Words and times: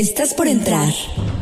Estás 0.00 0.32
por 0.32 0.48
entrar 0.48 0.88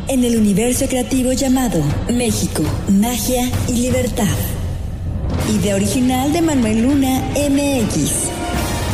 en 0.09 0.25
el 0.25 0.35
universo 0.35 0.85
creativo 0.89 1.31
llamado 1.31 1.81
México, 2.13 2.61
Magia 2.89 3.49
y 3.69 3.83
Libertad. 3.83 4.35
Idea 5.49 5.75
original 5.75 6.33
de 6.33 6.41
Manuel 6.41 6.81
Luna 6.81 7.21
MX. 7.35 8.29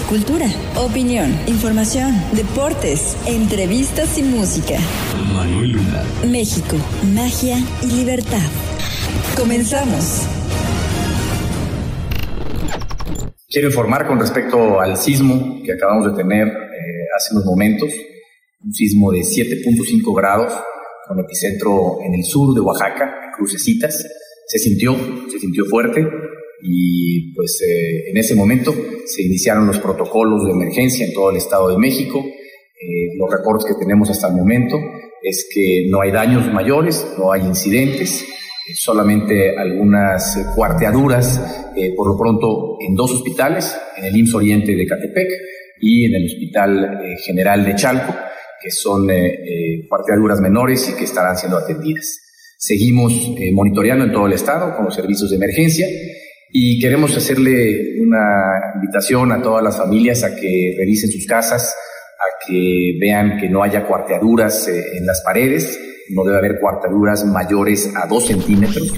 Cultura, 0.07 0.45
opinión, 0.75 1.35
información, 1.47 2.13
deportes, 2.33 3.17
entrevistas 3.25 4.19
y 4.19 4.21
música. 4.21 4.75
Manuel 5.33 5.71
Luna. 5.71 6.03
México, 6.29 6.75
magia 7.15 7.57
y 7.81 7.87
libertad. 7.87 8.47
Comenzamos. 9.35 10.27
Quiero 13.49 13.69
informar 13.69 14.05
con 14.05 14.19
respecto 14.19 14.79
al 14.79 14.95
sismo 14.95 15.63
que 15.65 15.73
acabamos 15.73 16.15
de 16.15 16.21
tener 16.21 16.49
eh, 16.49 17.07
hace 17.17 17.33
unos 17.33 17.45
momentos, 17.45 17.89
un 18.65 18.73
sismo 18.73 19.11
de 19.11 19.19
7.5 19.19 20.15
grados 20.15 20.51
con 21.07 21.19
epicentro 21.19 21.99
en 22.03 22.15
el 22.15 22.23
sur 22.23 22.53
de 22.55 22.61
Oaxaca, 22.61 23.31
Crucecitas. 23.37 24.05
Se 24.47 24.57
sintió, 24.57 24.95
se 25.29 25.39
sintió 25.39 25.65
fuerte, 25.65 26.05
y 26.61 27.33
pues 27.33 27.61
eh, 27.61 28.09
en 28.09 28.17
ese 28.17 28.35
momento 28.35 28.73
se 29.05 29.21
iniciaron 29.21 29.67
los 29.67 29.79
protocolos 29.79 30.45
de 30.45 30.51
emergencia 30.51 31.05
en 31.05 31.13
todo 31.13 31.29
el 31.29 31.37
Estado 31.37 31.69
de 31.69 31.77
México. 31.77 32.23
Eh, 32.25 33.15
los 33.17 33.29
reportes 33.29 33.65
que 33.67 33.79
tenemos 33.79 34.09
hasta 34.09 34.29
el 34.29 34.33
momento 34.35 34.77
es 35.21 35.47
que 35.53 35.87
no 35.89 36.01
hay 36.01 36.11
daños 36.11 36.51
mayores, 36.51 37.05
no 37.19 37.31
hay 37.31 37.41
incidentes, 37.41 38.23
eh, 38.23 38.73
solamente 38.73 39.55
algunas 39.55 40.53
cuarteaduras, 40.55 41.69
por 41.95 42.07
lo 42.07 42.17
pronto 42.17 42.77
en 42.79 42.95
dos 42.95 43.11
hospitales, 43.11 43.75
en 43.97 44.05
el 44.05 44.17
IMSS 44.17 44.35
Oriente 44.35 44.75
de 44.75 44.87
Catepec 44.87 45.29
y 45.81 46.05
en 46.05 46.15
el 46.15 46.25
Hospital 46.25 47.01
General 47.25 47.65
de 47.65 47.75
Chalco, 47.75 48.15
que 48.65 48.71
son 48.71 49.07
cuarteaduras 49.87 50.41
menores 50.41 50.89
y 50.89 50.97
que 50.97 51.03
estarán 51.03 51.37
siendo 51.37 51.57
atendidas. 51.57 52.19
Seguimos 52.57 53.13
monitoreando 53.53 54.05
en 54.05 54.11
todo 54.11 54.25
el 54.25 54.33
estado 54.33 54.75
con 54.75 54.85
los 54.85 54.95
servicios 54.95 55.29
de 55.29 55.35
emergencia 55.35 55.87
y 56.57 56.79
queremos 56.79 57.15
hacerle 57.15 58.01
una 58.01 58.71
invitación 58.75 59.31
a 59.33 59.41
todas 59.41 59.63
las 59.63 59.77
familias 59.77 60.23
a 60.23 60.35
que 60.35 60.73
revisen 60.77 61.11
sus 61.11 61.25
casas, 61.27 61.75
a 62.17 62.47
que 62.47 62.97
vean 62.99 63.37
que 63.37 63.49
no 63.49 63.61
haya 63.61 63.85
cuarteaduras 63.85 64.67
eh, 64.69 64.97
en 64.97 65.05
las 65.05 65.21
paredes, 65.21 65.77
no 66.11 66.23
debe 66.23 66.37
haber 66.37 66.59
cuarteaduras 66.59 67.25
mayores 67.25 67.91
a 67.95 68.07
dos 68.07 68.27
centímetros. 68.27 68.93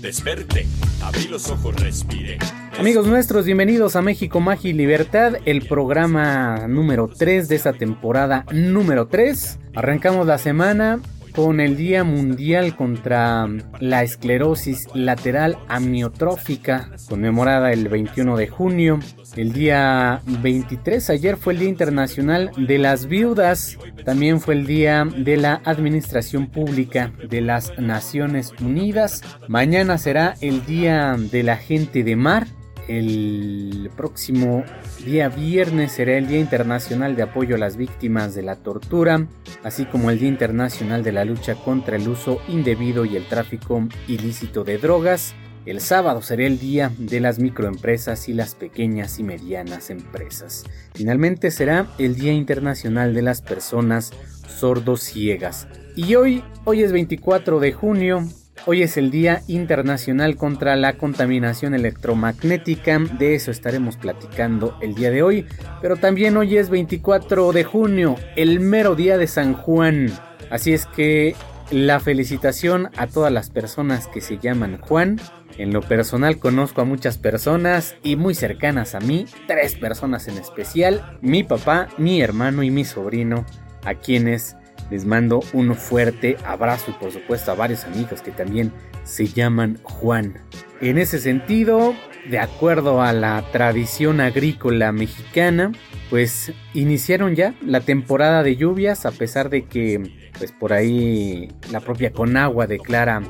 Desperte, 0.00 0.66
abrí 1.00 1.28
los 1.28 1.48
ojos, 1.48 1.80
respire. 1.80 2.36
Amigos 2.78 3.06
nuestros, 3.06 3.44
bienvenidos 3.44 3.96
a 3.96 4.02
México 4.02 4.40
Magia 4.40 4.70
y 4.70 4.72
Libertad, 4.72 5.34
el 5.44 5.66
programa 5.68 6.66
número 6.68 7.08
3 7.08 7.48
de 7.48 7.54
esta 7.54 7.74
temporada 7.74 8.44
número 8.50 9.06
3. 9.06 9.58
Arrancamos 9.74 10.26
la 10.26 10.38
semana 10.38 11.00
con 11.34 11.60
el 11.60 11.76
Día 11.76 12.04
Mundial 12.04 12.76
contra 12.76 13.48
la 13.80 14.02
Esclerosis 14.02 14.88
Lateral 14.94 15.58
Amiotrófica, 15.68 16.90
conmemorada 17.08 17.72
el 17.72 17.88
21 17.88 18.36
de 18.36 18.48
junio. 18.48 19.00
El 19.36 19.52
día 19.52 20.20
23, 20.26 21.10
ayer 21.10 21.36
fue 21.36 21.54
el 21.54 21.60
Día 21.60 21.68
Internacional 21.68 22.50
de 22.56 22.78
las 22.78 23.06
Viudas, 23.06 23.78
también 24.04 24.40
fue 24.40 24.54
el 24.54 24.66
Día 24.66 25.06
de 25.16 25.36
la 25.36 25.62
Administración 25.64 26.48
Pública 26.48 27.12
de 27.28 27.40
las 27.40 27.78
Naciones 27.78 28.52
Unidas. 28.60 29.22
Mañana 29.48 29.96
será 29.98 30.34
el 30.40 30.64
Día 30.66 31.16
de 31.18 31.42
la 31.42 31.56
Gente 31.56 32.04
de 32.04 32.16
Mar. 32.16 32.46
El 32.88 33.90
próximo 33.96 34.64
día 35.04 35.28
viernes 35.28 35.92
será 35.92 36.18
el 36.18 36.26
Día 36.26 36.40
Internacional 36.40 37.14
de 37.14 37.22
Apoyo 37.22 37.54
a 37.54 37.58
las 37.58 37.76
Víctimas 37.76 38.34
de 38.34 38.42
la 38.42 38.56
Tortura, 38.56 39.28
así 39.62 39.84
como 39.84 40.10
el 40.10 40.18
Día 40.18 40.28
Internacional 40.28 41.04
de 41.04 41.12
la 41.12 41.24
Lucha 41.24 41.54
contra 41.54 41.96
el 41.96 42.08
Uso 42.08 42.40
Indebido 42.48 43.04
y 43.04 43.16
el 43.16 43.26
Tráfico 43.26 43.86
Ilícito 44.08 44.64
de 44.64 44.78
Drogas. 44.78 45.34
El 45.64 45.80
sábado 45.80 46.22
será 46.22 46.44
el 46.44 46.58
Día 46.58 46.90
de 46.98 47.20
las 47.20 47.38
Microempresas 47.38 48.28
y 48.28 48.32
las 48.32 48.56
Pequeñas 48.56 49.20
y 49.20 49.22
Medianas 49.22 49.90
Empresas. 49.90 50.64
Finalmente 50.92 51.52
será 51.52 51.86
el 51.98 52.16
Día 52.16 52.32
Internacional 52.32 53.14
de 53.14 53.22
las 53.22 53.42
Personas 53.42 54.12
Sordos-Ciegas. 54.48 55.68
Y 55.94 56.16
hoy, 56.16 56.42
hoy 56.64 56.82
es 56.82 56.90
24 56.90 57.60
de 57.60 57.72
junio, 57.72 58.24
Hoy 58.64 58.82
es 58.82 58.96
el 58.96 59.10
Día 59.10 59.42
Internacional 59.48 60.36
contra 60.36 60.76
la 60.76 60.92
Contaminación 60.92 61.74
Electromagnética, 61.74 63.00
de 63.18 63.34
eso 63.34 63.50
estaremos 63.50 63.96
platicando 63.96 64.78
el 64.80 64.94
día 64.94 65.10
de 65.10 65.24
hoy, 65.24 65.46
pero 65.80 65.96
también 65.96 66.36
hoy 66.36 66.56
es 66.56 66.70
24 66.70 67.50
de 67.50 67.64
junio, 67.64 68.14
el 68.36 68.60
mero 68.60 68.94
día 68.94 69.18
de 69.18 69.26
San 69.26 69.54
Juan, 69.54 70.12
así 70.48 70.72
es 70.72 70.86
que 70.86 71.34
la 71.72 71.98
felicitación 71.98 72.88
a 72.96 73.08
todas 73.08 73.32
las 73.32 73.50
personas 73.50 74.06
que 74.06 74.20
se 74.20 74.38
llaman 74.38 74.78
Juan. 74.78 75.18
En 75.58 75.72
lo 75.72 75.80
personal 75.80 76.38
conozco 76.38 76.82
a 76.82 76.84
muchas 76.84 77.18
personas 77.18 77.96
y 78.02 78.16
muy 78.16 78.34
cercanas 78.34 78.94
a 78.94 79.00
mí, 79.00 79.26
tres 79.48 79.74
personas 79.74 80.28
en 80.28 80.38
especial, 80.38 81.18
mi 81.20 81.42
papá, 81.42 81.88
mi 81.98 82.22
hermano 82.22 82.62
y 82.62 82.70
mi 82.70 82.84
sobrino, 82.84 83.44
a 83.84 83.94
quienes 83.94 84.56
les 84.90 85.04
mando 85.04 85.42
un 85.52 85.74
fuerte 85.74 86.36
abrazo 86.44 86.90
y 86.90 86.94
por 86.94 87.12
supuesto 87.12 87.50
a 87.50 87.54
varios 87.54 87.84
amigos 87.84 88.22
que 88.22 88.30
también 88.30 88.72
se 89.04 89.26
llaman 89.26 89.78
Juan. 89.82 90.40
En 90.80 90.98
ese 90.98 91.18
sentido, 91.18 91.94
de 92.28 92.38
acuerdo 92.38 93.02
a 93.02 93.12
la 93.12 93.44
tradición 93.52 94.20
agrícola 94.20 94.92
mexicana, 94.92 95.72
pues 96.10 96.52
iniciaron 96.74 97.34
ya 97.34 97.54
la 97.64 97.80
temporada 97.80 98.42
de 98.42 98.56
lluvias 98.56 99.06
a 99.06 99.12
pesar 99.12 99.48
de 99.48 99.64
que 99.64 100.12
pues 100.38 100.52
por 100.52 100.72
ahí 100.72 101.50
la 101.70 101.80
propia 101.80 102.12
Conagua 102.12 102.66
declara 102.66 103.22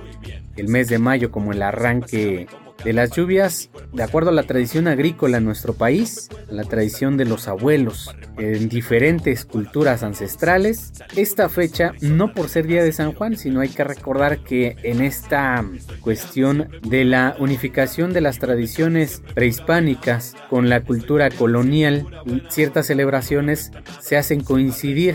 el 0.56 0.68
mes 0.68 0.88
de 0.88 0.98
mayo 0.98 1.30
como 1.30 1.52
el 1.52 1.62
arranque 1.62 2.46
de 2.84 2.92
las 2.92 3.10
lluvias, 3.10 3.70
de 3.92 4.02
acuerdo 4.02 4.30
a 4.30 4.34
la 4.34 4.42
tradición 4.42 4.88
agrícola 4.88 5.38
en 5.38 5.44
nuestro 5.44 5.74
país, 5.74 6.28
la 6.48 6.64
tradición 6.64 7.16
de 7.16 7.24
los 7.24 7.48
abuelos, 7.48 8.14
en 8.38 8.68
diferentes 8.68 9.44
culturas 9.44 10.02
ancestrales, 10.02 10.92
esta 11.16 11.48
fecha, 11.48 11.92
no 12.00 12.32
por 12.32 12.48
ser 12.48 12.66
día 12.66 12.82
de 12.82 12.92
San 12.92 13.12
Juan, 13.12 13.36
sino 13.36 13.60
hay 13.60 13.68
que 13.68 13.84
recordar 13.84 14.40
que 14.40 14.76
en 14.82 15.00
esta 15.00 15.64
cuestión 16.00 16.68
de 16.82 17.04
la 17.04 17.36
unificación 17.38 18.12
de 18.12 18.20
las 18.20 18.38
tradiciones 18.38 19.22
prehispánicas 19.34 20.34
con 20.50 20.68
la 20.68 20.80
cultura 20.82 21.30
colonial, 21.30 22.06
ciertas 22.48 22.86
celebraciones 22.86 23.70
se 24.00 24.16
hacen 24.16 24.42
coincidir 24.42 25.14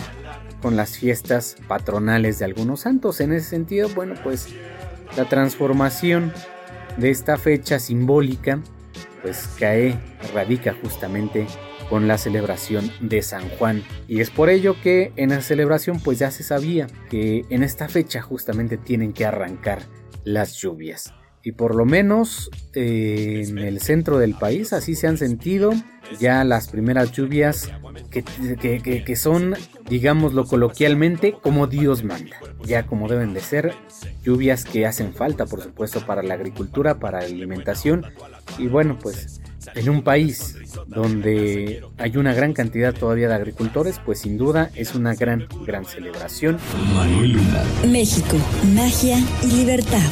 con 0.61 0.75
las 0.75 0.97
fiestas 0.97 1.55
patronales 1.67 2.39
de 2.39 2.45
algunos 2.45 2.81
santos. 2.81 3.19
En 3.21 3.33
ese 3.33 3.49
sentido, 3.49 3.89
bueno, 3.89 4.15
pues 4.23 4.47
la 5.15 5.25
transformación 5.25 6.33
de 6.97 7.09
esta 7.09 7.37
fecha 7.37 7.79
simbólica, 7.79 8.61
pues 9.21 9.49
cae, 9.59 9.99
radica 10.33 10.75
justamente 10.81 11.47
con 11.89 12.07
la 12.07 12.17
celebración 12.17 12.91
de 12.99 13.21
San 13.21 13.47
Juan. 13.49 13.83
Y 14.07 14.21
es 14.21 14.29
por 14.29 14.49
ello 14.49 14.75
que 14.81 15.13
en 15.15 15.29
la 15.29 15.41
celebración 15.41 15.99
pues 15.99 16.19
ya 16.19 16.31
se 16.31 16.43
sabía 16.43 16.87
que 17.09 17.45
en 17.49 17.63
esta 17.63 17.87
fecha 17.87 18.21
justamente 18.21 18.77
tienen 18.77 19.13
que 19.13 19.25
arrancar 19.25 19.83
las 20.23 20.55
lluvias. 20.55 21.13
Y 21.47 21.53
por 21.53 21.75
lo 21.75 21.85
menos 21.85 22.49
eh, 22.73 23.45
en 23.47 23.57
el 23.57 23.79
centro 23.79 24.17
del 24.17 24.33
país 24.33 24.73
así 24.73 24.95
se 24.95 25.07
han 25.07 25.17
sentido 25.17 25.71
ya 26.19 26.43
las 26.43 26.67
primeras 26.67 27.13
lluvias 27.13 27.71
que, 28.11 28.21
que, 29.05 29.15
son, 29.15 29.55
digámoslo 29.89 30.43
coloquialmente, 30.43 31.37
como 31.41 31.67
Dios 31.67 32.03
manda. 32.03 32.35
Ya 32.65 32.85
como 32.85 33.07
deben 33.07 33.33
de 33.33 33.39
ser, 33.39 33.73
lluvias 34.25 34.65
que 34.65 34.85
hacen 34.85 35.13
falta, 35.13 35.45
por 35.45 35.61
supuesto, 35.61 36.05
para 36.05 36.21
la 36.21 36.33
agricultura, 36.33 36.99
para 36.99 37.21
la 37.21 37.27
alimentación. 37.27 38.05
Y 38.57 38.67
bueno, 38.67 38.99
pues 39.01 39.39
en 39.73 39.87
un 39.87 40.01
país 40.01 40.57
donde 40.87 41.81
hay 41.97 42.17
una 42.17 42.33
gran 42.33 42.51
cantidad 42.51 42.93
todavía 42.93 43.29
de 43.29 43.35
agricultores, 43.35 44.01
pues 44.05 44.19
sin 44.19 44.37
duda 44.37 44.69
es 44.75 44.95
una 44.95 45.15
gran, 45.15 45.47
gran 45.65 45.85
celebración. 45.85 46.57
México, 47.89 48.35
magia 48.75 49.19
y 49.43 49.47
libertad. 49.47 50.11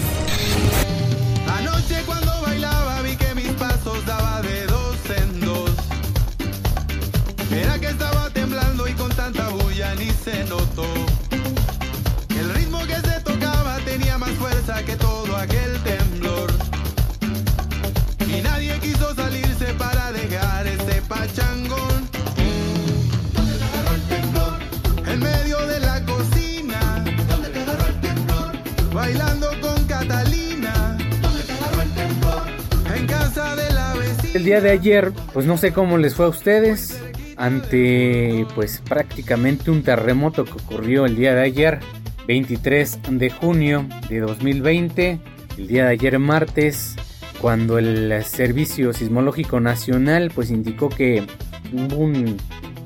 Día 34.45 34.61
de 34.61 34.69
ayer, 34.69 35.11
pues 35.33 35.47
no 35.47 35.57
sé 35.57 35.73
cómo 35.73 35.97
les 35.97 36.13
fue 36.13 36.27
a 36.27 36.29
ustedes. 36.29 37.01
ante 37.35 38.45
pues 38.55 38.81
prácticamente 38.87 39.71
un 39.71 39.81
terremoto 39.83 40.45
que 40.45 40.53
ocurrió 40.53 41.05
el 41.05 41.15
día 41.15 41.33
de 41.33 41.41
ayer, 41.41 41.79
23 42.27 42.99
de 43.09 43.29
junio 43.29 43.87
de 44.07 44.19
2020, 44.19 45.19
el 45.57 45.67
día 45.67 45.85
de 45.85 45.89
ayer 45.89 46.19
martes, 46.19 46.95
cuando 47.41 47.79
el 47.79 48.23
Servicio 48.23 48.93
Sismológico 48.93 49.59
Nacional 49.59 50.31
pues 50.33 50.51
indicó 50.51 50.89
que 50.89 51.25
hubo 51.73 51.97
un 51.97 52.37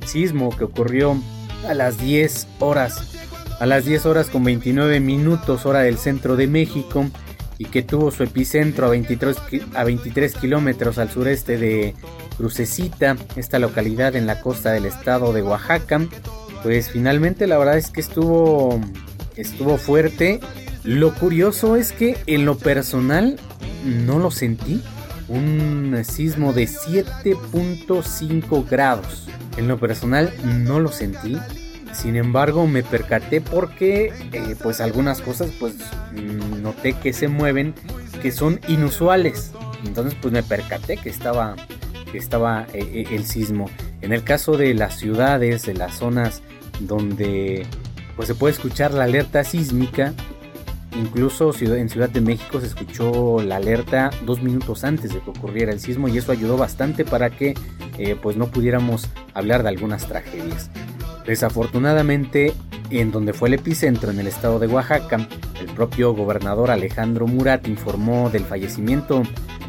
sismo 0.06 0.56
que 0.58 0.64
ocurrió 0.64 1.22
a 1.68 1.74
las 1.74 2.00
10 2.00 2.48
horas, 2.60 3.20
a 3.60 3.66
las 3.66 3.86
10 3.86 4.06
horas 4.06 4.30
con 4.30 4.46
29 4.46 5.00
minutos 5.02 5.66
hora 5.66 5.82
del 5.82 5.98
centro 5.98 6.38
de 6.38 6.48
México 6.48 7.06
y 7.60 7.66
que 7.66 7.84
tuvo 7.84 8.10
su 8.10 8.24
epicentro 8.24 8.88
a 8.88 8.90
23, 8.90 9.38
a 9.76 9.84
23 9.84 10.34
kilómetros 10.36 10.98
al 10.98 11.12
sureste 11.12 11.58
de 11.58 11.94
Crucecita, 12.38 13.18
esta 13.36 13.60
localidad 13.60 14.16
en 14.16 14.26
la 14.26 14.40
costa 14.40 14.72
del 14.72 14.86
estado 14.86 15.34
de 15.34 15.44
Oaxaca. 15.44 16.00
Pues 16.64 16.90
finalmente 16.90 17.48
la 17.48 17.58
verdad 17.58 17.78
es 17.78 17.92
que 17.92 18.00
estuvo, 18.00 18.80
estuvo 19.36 19.78
fuerte. 19.78 20.40
Lo 20.86 21.14
curioso 21.14 21.76
es 21.76 21.92
que 21.92 22.16
en 22.28 22.46
lo 22.46 22.58
personal 22.58 23.38
no 23.84 24.20
lo 24.20 24.32
sentí. 24.32 24.82
Un 25.28 26.02
sismo 26.08 26.54
de 26.54 26.64
7.5 26.64 28.70
grados. 28.70 29.28
En 29.58 29.68
lo 29.68 29.78
personal 29.78 30.34
no 30.66 30.80
lo 30.80 30.94
sentí. 30.94 31.38
Sin 31.94 32.16
embargo, 32.16 32.68
me 32.68 32.84
percaté 32.84 33.42
porque 33.42 34.14
eh, 34.32 34.56
pues 34.62 34.80
algunas 34.82 35.22
cosas 35.22 35.52
pues 35.60 35.76
noté 36.62 36.94
que 36.94 37.14
se 37.14 37.28
mueven 37.28 37.74
que 38.22 38.32
son 38.32 38.60
inusuales. 38.68 39.52
Entonces 39.86 40.18
pues 40.22 40.34
me 40.34 40.44
percaté 40.44 40.98
que 40.98 41.10
estaba, 41.10 41.56
que 42.12 42.18
estaba 42.18 42.68
eh, 42.74 42.80
eh, 42.80 43.08
el 43.12 43.26
sismo. 43.26 43.70
En 44.02 44.14
el 44.14 44.24
caso 44.24 44.56
de 44.56 44.74
las 44.74 44.98
ciudades, 44.98 45.66
de 45.66 45.74
las 45.74 45.96
zonas 45.96 46.42
donde 46.80 47.66
pues 48.16 48.28
se 48.28 48.36
puede 48.36 48.54
escuchar 48.54 48.94
la 48.94 49.06
alerta 49.06 49.44
sísmica, 49.44 50.14
incluso 50.94 51.54
en 51.62 51.90
Ciudad 51.90 52.10
de 52.10 52.22
México 52.22 52.60
se 52.60 52.68
escuchó 52.68 53.42
la 53.42 53.58
alerta 53.58 54.10
dos 54.26 54.42
minutos 54.42 54.84
antes 54.84 55.14
de 55.14 55.22
que 55.22 55.30
ocurriera 55.30 55.72
el 55.72 55.80
sismo 55.80 56.08
y 56.08 56.18
eso 56.18 56.32
ayudó 56.32 56.58
bastante 56.58 57.06
para 57.06 57.30
que 57.30 57.56
pues 58.22 58.38
no 58.38 58.48
pudiéramos 58.48 59.10
hablar 59.34 59.64
de 59.64 59.70
algunas 59.70 60.08
tragedias. 60.08 60.70
Desafortunadamente, 61.30 62.54
en 62.90 63.12
donde 63.12 63.34
fue 63.34 63.50
el 63.50 63.54
epicentro, 63.54 64.10
en 64.10 64.18
el 64.20 64.26
estado 64.26 64.58
de 64.58 64.66
Oaxaca, 64.66 65.28
el 65.62 65.68
propio 65.76 66.16
gobernador 66.16 66.72
Alejandro 66.72 67.28
Murat 67.28 67.68
informó 67.68 68.32
del 68.32 68.46
fallecimiento 68.46 69.22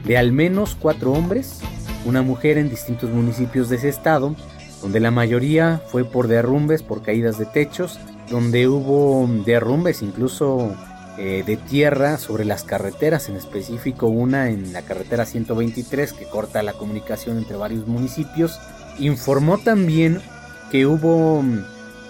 de 0.06 0.16
al 0.16 0.32
menos 0.32 0.74
cuatro 0.74 1.12
hombres, 1.12 1.60
una 2.06 2.22
mujer 2.22 2.56
en 2.56 2.70
distintos 2.70 3.10
municipios 3.10 3.68
de 3.68 3.76
ese 3.76 3.90
estado, 3.90 4.34
donde 4.80 5.00
la 5.00 5.10
mayoría 5.10 5.82
fue 5.88 6.06
por 6.06 6.28
derrumbes, 6.28 6.82
por 6.82 7.02
caídas 7.02 7.38
de 7.38 7.44
techos, 7.44 8.00
donde 8.30 8.66
hubo 8.66 9.28
derrumbes 9.44 10.00
incluso 10.00 10.74
eh, 11.18 11.44
de 11.46 11.58
tierra 11.58 12.16
sobre 12.16 12.46
las 12.46 12.64
carreteras, 12.64 13.28
en 13.28 13.36
específico 13.36 14.06
una 14.06 14.48
en 14.48 14.72
la 14.72 14.80
carretera 14.80 15.26
123 15.26 16.14
que 16.14 16.24
corta 16.24 16.62
la 16.62 16.72
comunicación 16.72 17.36
entre 17.36 17.58
varios 17.58 17.86
municipios. 17.86 18.58
Informó 18.98 19.58
también 19.58 20.22
que 20.70 20.86
hubo 20.86 21.44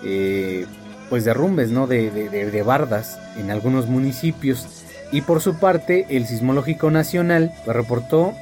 eh, 0.04 0.66
pues 1.08 1.24
derrumbes 1.24 1.70
¿no? 1.70 1.86
De, 1.86 2.10
de, 2.10 2.62
bardas 2.62 3.18
en 3.36 3.50
algunos 3.50 3.86
municipios 3.86 4.66
y 5.12 5.22
por 5.22 5.40
su 5.40 5.54
parte 5.56 6.06
el 6.10 6.26
Sismológico 6.26 6.90
Nacional 6.90 7.52
reportó 7.66 8.34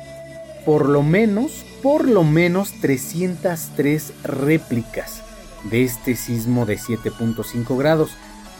por 0.66 0.88
lo 0.88 1.02
menos, 1.02 1.64
por 1.82 2.06
lo 2.06 2.24
menos 2.24 2.72
303 2.80 4.12
réplicas 4.22 5.22
de 5.70 5.84
este 5.84 6.14
sismo 6.14 6.66
de 6.66 6.78
7.5 6.78 7.78
grados. 7.78 8.10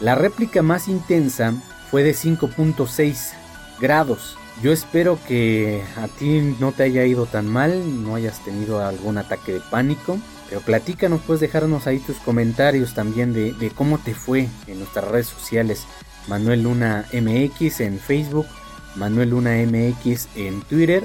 La 0.01 0.15
réplica 0.15 0.63
más 0.63 0.89
intensa 0.89 1.53
fue 1.91 2.03
de 2.03 2.13
5.6 2.13 3.33
grados. 3.81 4.39
Yo 4.63 4.73
espero 4.73 5.19
que 5.27 5.83
a 5.97 6.09
ti 6.09 6.57
no 6.59 6.73
te 6.73 6.85
haya 6.85 7.05
ido 7.05 7.27
tan 7.27 7.47
mal, 7.47 8.03
no 8.03 8.15
hayas 8.15 8.43
tenido 8.45 8.85
algún 8.85 9.19
ataque 9.19 9.53
de 9.53 9.61
pánico. 9.71 10.19
Pero 10.49 10.61
platícanos, 10.63 11.21
puedes 11.27 11.41
dejarnos 11.41 11.87
ahí 11.87 11.99
tus 11.99 12.17
comentarios 12.19 12.95
también 12.95 13.33
de, 13.33 13.73
cómo 13.75 13.99
te 13.99 14.15
fue 14.15 14.49
en 14.67 14.79
nuestras 14.79 15.07
redes 15.07 15.27
sociales. 15.27 15.85
Manuel 16.27 16.63
Luna 16.63 17.07
MX 17.13 17.81
en 17.81 17.99
Facebook, 17.99 18.47
Manuel 18.97 19.31
Luna 19.31 19.57
MX 19.67 20.29
en 20.37 20.63
Twitter. 20.63 21.05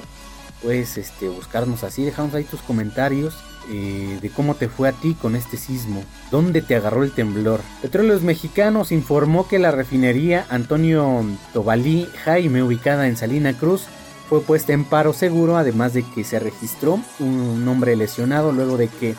Puedes 0.61 0.97
este, 0.97 1.27
buscarnos 1.27 1.83
así, 1.83 2.03
dejamos 2.05 2.33
ahí 2.35 2.45
tus 2.45 2.61
comentarios 2.61 3.35
eh, 3.69 4.17
de 4.21 4.29
cómo 4.29 4.55
te 4.55 4.69
fue 4.69 4.87
a 4.87 4.93
ti 4.93 5.13
con 5.13 5.35
este 5.35 5.57
sismo, 5.57 6.03
dónde 6.31 6.61
te 6.61 6.75
agarró 6.75 7.03
el 7.03 7.11
temblor. 7.11 7.59
Petróleos 7.81 8.21
Mexicanos 8.21 8.93
informó 8.93 9.47
que 9.47 9.59
la 9.59 9.71
refinería 9.71 10.45
Antonio 10.49 11.25
Tobalí 11.51 12.07
Jaime, 12.23 12.63
ubicada 12.63 13.07
en 13.07 13.17
Salina 13.17 13.57
Cruz, 13.57 13.87
fue 14.29 14.41
puesta 14.41 14.71
en 14.71 14.85
paro 14.85 15.11
seguro, 15.11 15.57
además 15.57 15.93
de 15.93 16.03
que 16.03 16.23
se 16.23 16.39
registró 16.39 16.99
un 17.19 17.67
hombre 17.67 17.97
lesionado 17.97 18.53
luego 18.53 18.77
de 18.77 18.87
que 18.87 19.15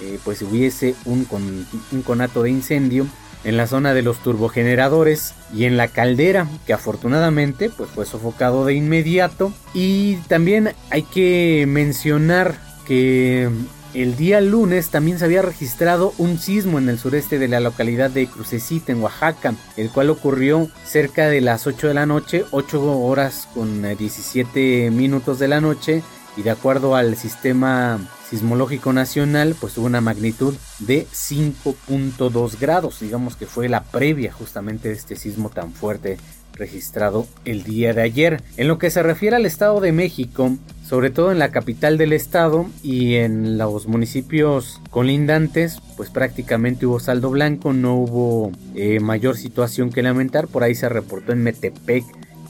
eh, 0.00 0.18
pues 0.24 0.42
hubiese 0.42 0.94
un, 1.04 1.26
un 1.92 2.02
conato 2.02 2.42
de 2.42 2.50
incendio 2.50 3.06
en 3.44 3.56
la 3.56 3.68
zona 3.68 3.94
de 3.94 4.02
los 4.02 4.18
turbogeneradores 4.18 5.34
y 5.54 5.64
en 5.64 5.76
la 5.76 5.88
caldera 5.88 6.48
que 6.66 6.72
afortunadamente 6.72 7.70
pues 7.70 7.88
fue 7.90 8.04
sofocado 8.04 8.64
de 8.64 8.74
inmediato. 8.74 9.52
Y 9.72 10.16
también 10.28 10.72
hay 10.90 11.02
que 11.02 11.64
mencionar 11.68 12.58
que 12.86 13.48
el 13.94 14.16
día 14.16 14.40
lunes 14.40 14.90
también 14.90 15.18
se 15.18 15.24
había 15.24 15.42
registrado 15.42 16.12
un 16.18 16.38
sismo 16.38 16.78
en 16.78 16.88
el 16.88 16.98
sureste 16.98 17.38
de 17.38 17.48
la 17.48 17.60
localidad 17.60 18.10
de 18.10 18.26
Crucecita 18.26 18.92
en 18.92 19.00
Oaxaca, 19.00 19.54
el 19.76 19.90
cual 19.90 20.10
ocurrió 20.10 20.68
cerca 20.84 21.28
de 21.28 21.40
las 21.40 21.66
8 21.66 21.88
de 21.88 21.94
la 21.94 22.04
noche, 22.04 22.44
8 22.50 23.00
horas 23.00 23.48
con 23.54 23.96
17 23.96 24.90
minutos 24.90 25.38
de 25.38 25.48
la 25.48 25.60
noche 25.60 26.02
y 26.36 26.42
de 26.42 26.50
acuerdo 26.50 26.94
al 26.94 27.16
sistema 27.16 27.98
sismológico 28.28 28.92
nacional, 28.92 29.56
pues 29.58 29.74
tuvo 29.74 29.86
una 29.86 30.00
magnitud 30.00 30.54
de 30.80 31.06
5.2 31.06 32.58
grados, 32.58 33.00
digamos 33.00 33.36
que 33.36 33.46
fue 33.46 33.68
la 33.68 33.84
previa 33.84 34.32
justamente 34.32 34.88
de 34.88 34.94
este 34.94 35.16
sismo 35.16 35.48
tan 35.48 35.72
fuerte 35.72 36.18
registrado 36.56 37.26
el 37.44 37.62
día 37.62 37.92
de 37.92 38.02
ayer. 38.02 38.42
En 38.56 38.68
lo 38.68 38.78
que 38.78 38.90
se 38.90 39.02
refiere 39.02 39.36
al 39.36 39.46
Estado 39.46 39.80
de 39.80 39.92
México, 39.92 40.56
sobre 40.86 41.10
todo 41.10 41.32
en 41.32 41.38
la 41.38 41.50
capital 41.50 41.98
del 41.98 42.12
estado 42.12 42.66
y 42.82 43.16
en 43.16 43.58
los 43.58 43.86
municipios 43.86 44.80
colindantes, 44.90 45.80
pues 45.96 46.10
prácticamente 46.10 46.86
hubo 46.86 47.00
saldo 47.00 47.30
blanco, 47.30 47.72
no 47.72 47.96
hubo 47.96 48.52
eh, 48.74 49.00
mayor 49.00 49.36
situación 49.36 49.90
que 49.90 50.02
lamentar. 50.02 50.48
Por 50.48 50.62
ahí 50.62 50.74
se 50.74 50.88
reportó 50.88 51.32
en 51.32 51.42
Metepec 51.42 52.04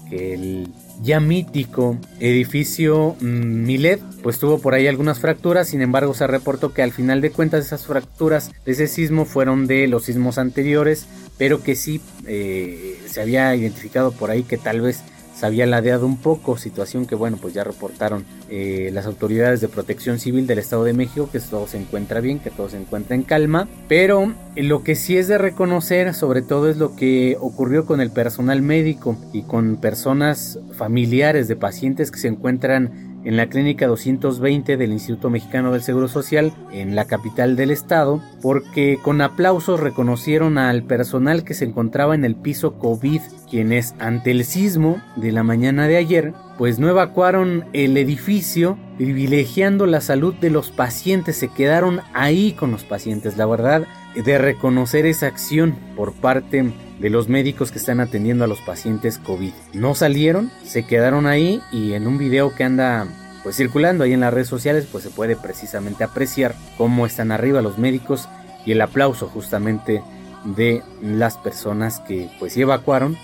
que 0.09 0.35
el 0.35 0.69
ya 1.03 1.21
mítico 1.21 1.99
edificio 2.21 3.17
mm, 3.21 3.65
Milet, 3.65 4.00
pues 4.23 4.38
tuvo 4.38 4.59
por 4.59 4.75
ahí 4.75 4.87
algunas 4.87 5.21
fracturas, 5.21 5.69
sin 5.69 5.83
embargo 5.83 6.15
se 6.15 6.26
reportó 6.26 6.73
que 6.73 6.83
al 6.83 6.93
final 6.93 7.21
de 7.21 7.31
cuentas 7.31 7.67
esas 7.67 7.87
fracturas 7.87 8.50
de 8.65 8.73
ese 8.73 8.87
sismo 8.87 9.25
fueron 9.25 9.67
de 9.67 9.87
los 9.87 10.05
sismos 10.05 10.38
anteriores, 10.38 11.07
pero 11.38 11.62
que 11.62 11.75
sí 11.75 12.00
eh, 12.26 12.99
se 13.07 13.21
había 13.21 13.55
identificado 13.55 14.12
por 14.12 14.31
ahí 14.31 14.43
que 14.43 14.57
tal 14.57 14.81
vez 14.81 15.03
se 15.37 15.45
había 15.45 15.66
ladeado 15.66 16.07
un 16.07 16.16
poco, 16.16 16.57
situación 16.57 17.07
que 17.07 17.14
bueno, 17.14 17.37
pues 17.40 17.52
ya 17.52 17.62
reportaron 17.62 18.25
eh, 18.49 18.90
las 18.93 19.07
autoridades 19.07 19.61
de 19.61 19.69
protección 19.69 20.19
civil 20.19 20.47
del 20.47 20.59
Estado 20.59 20.85
de 20.85 20.95
México, 20.95 21.28
que 21.31 21.40
todo 21.40 21.66
se 21.66 21.76
encuentra 21.76 22.21
bien, 22.21 22.38
que 22.38 22.50
todo 22.50 22.71
se 22.71 22.78
encuentra 22.78 23.14
en 23.14 23.23
calma, 23.23 23.69
pero 23.87 24.33
lo 24.57 24.83
que 24.83 24.95
sí 24.95 25.19
es 25.19 25.28
de 25.28 25.37
reconocer 25.37 26.14
sobre 26.14 26.40
todo 26.40 26.71
es 26.71 26.78
lo 26.78 26.97
que 26.97 27.37
ocurrió 27.38 27.85
con 27.85 28.00
el 28.00 28.11
personal 28.11 28.62
médico 28.62 29.16
y 29.33 29.43
con 29.43 29.76
personas 29.76 30.59
familiares 30.73 31.49
de 31.49 31.57
pacientes 31.57 32.11
que 32.11 32.19
se 32.19 32.28
encuentran 32.28 33.15
en 33.26 33.37
la 33.37 33.49
clínica 33.49 33.88
220 33.88 34.76
del 34.76 34.92
Instituto 34.92 35.30
Mexicano 35.30 35.73
del 35.73 35.83
Seguro 35.83 36.06
Social 36.06 36.52
en 36.73 36.95
la 36.95 37.06
capital 37.06 37.56
del 37.56 37.73
estado, 37.73 38.23
porque 38.40 38.99
con 39.02 39.21
aplausos 39.21 39.80
reconocieron 39.80 40.59
al 40.59 40.85
personal 40.85 41.42
que 41.42 41.54
se 41.54 41.64
encontraba 41.64 42.14
en 42.14 42.25
el 42.25 42.37
piso 42.37 42.78
COVID, 42.78 43.21
quienes 43.50 43.97
ante 43.99 44.30
el 44.30 44.45
sismo 44.45 45.02
de 45.16 45.33
la 45.33 45.42
mañana 45.42 45.88
de 45.88 45.97
ayer, 45.97 46.35
pues 46.56 46.78
no 46.78 46.88
evacuaron 46.88 47.64
el 47.73 47.97
edificio, 47.97 48.78
privilegiando 48.97 49.87
la 49.87 50.00
salud 50.00 50.35
de 50.35 50.50
los 50.50 50.71
pacientes, 50.71 51.37
se 51.37 51.49
quedaron 51.49 52.00
ahí 52.14 52.52
con 52.52 52.71
los 52.71 52.85
pacientes, 52.85 53.37
la 53.37 53.47
verdad, 53.47 53.87
de 54.23 54.38
reconocer 54.38 55.06
esa 55.06 55.26
acción 55.26 55.76
por 55.96 56.12
parte 56.12 56.73
de 56.99 57.11
los 57.11 57.28
médicos 57.28 57.70
que 57.70 57.78
están 57.78 58.00
atendiendo 58.00 58.44
a 58.44 58.49
los 58.49 58.61
pacientes 58.61 59.18
COVID. 59.18 59.52
No 59.75 59.94
salieron, 59.94 60.50
se 60.64 60.87
quedaron 60.87 61.26
ahí 61.26 61.61
y 61.73 61.92
en 61.92 62.06
un 62.06 62.18
video 62.18 62.54
que 62.54 62.64
anda 62.64 63.06
pues 63.42 63.56
circulando 63.56 64.04
ahí 64.04 64.12
en 64.12 64.20
las 64.20 64.35
redes 64.35 64.49
sociales 64.49 64.88
pues 64.90 65.04
se 65.04 65.11
puede 65.11 65.37
precisamente 65.37 66.02
apreciar 66.02 66.54
cómo 66.76 67.06
están 67.06 67.30
arriba 67.30 67.62
los 67.62 67.78
médicos 67.78 68.28
y 68.64 68.73
el 68.73 68.80
aplauso 68.80 69.28
justamente 69.28 70.02
de 70.44 70.82
las 71.02 71.37
personas 71.37 72.00
que 72.00 72.28
pues 72.38 72.56
evacuaron 72.56 73.16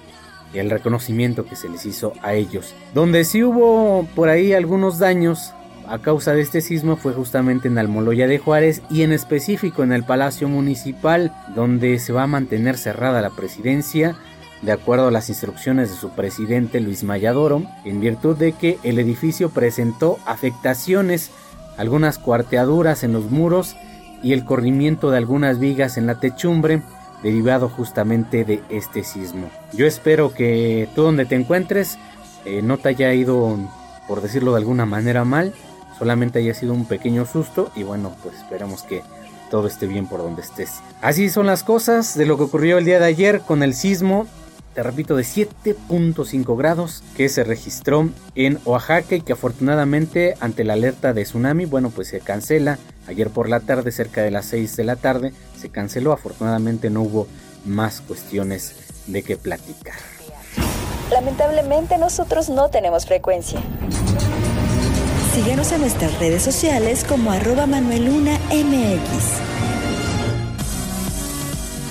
y 0.54 0.58
el 0.58 0.70
reconocimiento 0.70 1.46
que 1.46 1.56
se 1.56 1.68
les 1.68 1.86
hizo 1.86 2.12
a 2.22 2.34
ellos. 2.34 2.74
Donde 2.94 3.24
sí 3.24 3.42
hubo 3.42 4.06
por 4.14 4.28
ahí 4.28 4.52
algunos 4.52 4.98
daños 4.98 5.54
a 5.92 5.98
causa 5.98 6.32
de 6.32 6.40
este 6.40 6.62
sismo 6.62 6.96
fue 6.96 7.12
justamente 7.12 7.68
en 7.68 7.76
Almoloya 7.76 8.26
de 8.26 8.38
Juárez 8.38 8.80
y 8.88 9.02
en 9.02 9.12
específico 9.12 9.82
en 9.82 9.92
el 9.92 10.04
Palacio 10.04 10.48
Municipal, 10.48 11.34
donde 11.54 11.98
se 11.98 12.14
va 12.14 12.22
a 12.22 12.26
mantener 12.26 12.78
cerrada 12.78 13.20
la 13.20 13.28
presidencia 13.28 14.16
de 14.62 14.72
acuerdo 14.72 15.08
a 15.08 15.10
las 15.10 15.28
instrucciones 15.28 15.90
de 15.90 15.96
su 15.96 16.08
presidente 16.08 16.80
Luis 16.80 17.04
Mayadoro, 17.04 17.64
en 17.84 18.00
virtud 18.00 18.38
de 18.38 18.52
que 18.52 18.78
el 18.84 18.98
edificio 18.98 19.50
presentó 19.50 20.18
afectaciones, 20.24 21.30
algunas 21.76 22.18
cuarteaduras 22.18 23.04
en 23.04 23.12
los 23.12 23.30
muros 23.30 23.76
y 24.22 24.32
el 24.32 24.46
corrimiento 24.46 25.10
de 25.10 25.18
algunas 25.18 25.58
vigas 25.58 25.98
en 25.98 26.06
la 26.06 26.18
techumbre, 26.18 26.80
derivado 27.22 27.68
justamente 27.68 28.46
de 28.46 28.62
este 28.70 29.04
sismo. 29.04 29.50
Yo 29.74 29.86
espero 29.86 30.32
que 30.32 30.88
tú 30.94 31.02
donde 31.02 31.26
te 31.26 31.34
encuentres 31.34 31.98
eh, 32.46 32.62
no 32.62 32.78
te 32.78 32.88
haya 32.88 33.12
ido, 33.12 33.58
por 34.08 34.22
decirlo 34.22 34.52
de 34.52 34.58
alguna 34.58 34.86
manera, 34.86 35.26
mal, 35.26 35.52
solamente 36.02 36.40
haya 36.40 36.52
sido 36.52 36.74
un 36.74 36.84
pequeño 36.84 37.24
susto 37.26 37.70
y 37.76 37.84
bueno, 37.84 38.12
pues 38.24 38.34
esperamos 38.34 38.82
que 38.82 39.04
todo 39.52 39.68
esté 39.68 39.86
bien 39.86 40.08
por 40.08 40.18
donde 40.18 40.42
estés. 40.42 40.80
Así 41.00 41.30
son 41.30 41.46
las 41.46 41.62
cosas 41.62 42.18
de 42.18 42.26
lo 42.26 42.36
que 42.36 42.42
ocurrió 42.42 42.78
el 42.78 42.84
día 42.84 42.98
de 42.98 43.04
ayer 43.04 43.40
con 43.42 43.62
el 43.62 43.72
sismo, 43.72 44.26
te 44.74 44.82
repito, 44.82 45.14
de 45.14 45.22
7.5 45.22 46.58
grados 46.58 47.04
que 47.16 47.28
se 47.28 47.44
registró 47.44 48.08
en 48.34 48.58
Oaxaca 48.64 49.14
y 49.14 49.20
que 49.20 49.34
afortunadamente 49.34 50.34
ante 50.40 50.64
la 50.64 50.72
alerta 50.72 51.12
de 51.12 51.22
tsunami, 51.22 51.66
bueno, 51.66 51.90
pues 51.90 52.08
se 52.08 52.18
cancela. 52.18 52.80
Ayer 53.06 53.30
por 53.30 53.48
la 53.48 53.60
tarde, 53.60 53.92
cerca 53.92 54.22
de 54.22 54.32
las 54.32 54.46
6 54.46 54.74
de 54.74 54.82
la 54.82 54.96
tarde, 54.96 55.32
se 55.56 55.68
canceló. 55.68 56.12
Afortunadamente 56.12 56.90
no 56.90 57.02
hubo 57.02 57.28
más 57.64 58.00
cuestiones 58.00 58.74
de 59.06 59.22
qué 59.22 59.36
platicar. 59.36 59.94
Lamentablemente 61.12 61.96
nosotros 61.96 62.48
no 62.48 62.70
tenemos 62.70 63.06
frecuencia. 63.06 63.60
Síguenos 65.34 65.72
en 65.72 65.80
nuestras 65.80 66.18
redes 66.20 66.42
sociales 66.42 67.04
como 67.08 67.32
arroba 67.32 67.66
MX. 67.66 67.80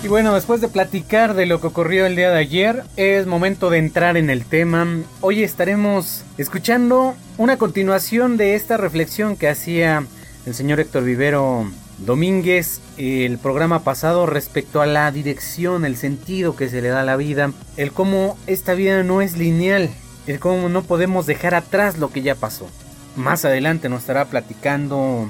Y 0.04 0.08
bueno, 0.08 0.36
después 0.36 0.62
de 0.62 0.68
platicar 0.68 1.34
de 1.34 1.48
lo 1.48 1.60
que 1.60 1.66
ocurrió 1.66 2.06
el 2.06 2.16
día 2.16 2.30
de 2.30 2.38
ayer, 2.38 2.84
es 2.98 3.26
momento 3.26 3.72
de 3.72 3.80
entrar 3.80 4.16
en 4.16 4.30
el 4.30 4.46
tema. 4.46 4.88
Hoy 5.22 5.42
estaremos 5.42 6.24
escuchando 6.38 7.16
una 7.40 7.58
continuación 7.58 8.38
de 8.38 8.54
esta 8.54 8.78
reflexión 8.78 9.36
que 9.36 9.50
hacía 9.50 10.06
el 10.46 10.54
señor 10.54 10.80
Héctor 10.80 11.04
Vivero 11.04 11.66
Domínguez 11.98 12.80
el 12.98 13.40
programa 13.40 13.84
pasado 13.84 14.28
respecto 14.28 14.82
a 14.82 14.86
la 14.86 15.12
dirección, 15.12 15.84
el 15.84 15.96
sentido 15.98 16.56
que 16.56 16.70
se 16.70 16.84
le 16.84 16.90
da 16.90 17.02
a 17.02 17.06
la 17.06 17.16
vida, 17.16 17.52
el 17.76 17.92
cómo 17.92 18.38
esta 18.46 18.76
vida 18.76 19.02
no 19.02 19.20
es 19.24 19.36
lineal, 19.36 19.90
el 20.28 20.40
cómo 20.40 20.70
no 20.70 20.84
podemos 20.84 21.26
dejar 21.26 21.56
atrás 21.56 21.98
lo 21.98 22.12
que 22.12 22.22
ya 22.22 22.36
pasó. 22.36 22.70
Más 23.16 23.46
adelante 23.46 23.90
nos 23.90 24.02
estará 24.02 24.26
platicando 24.26 25.30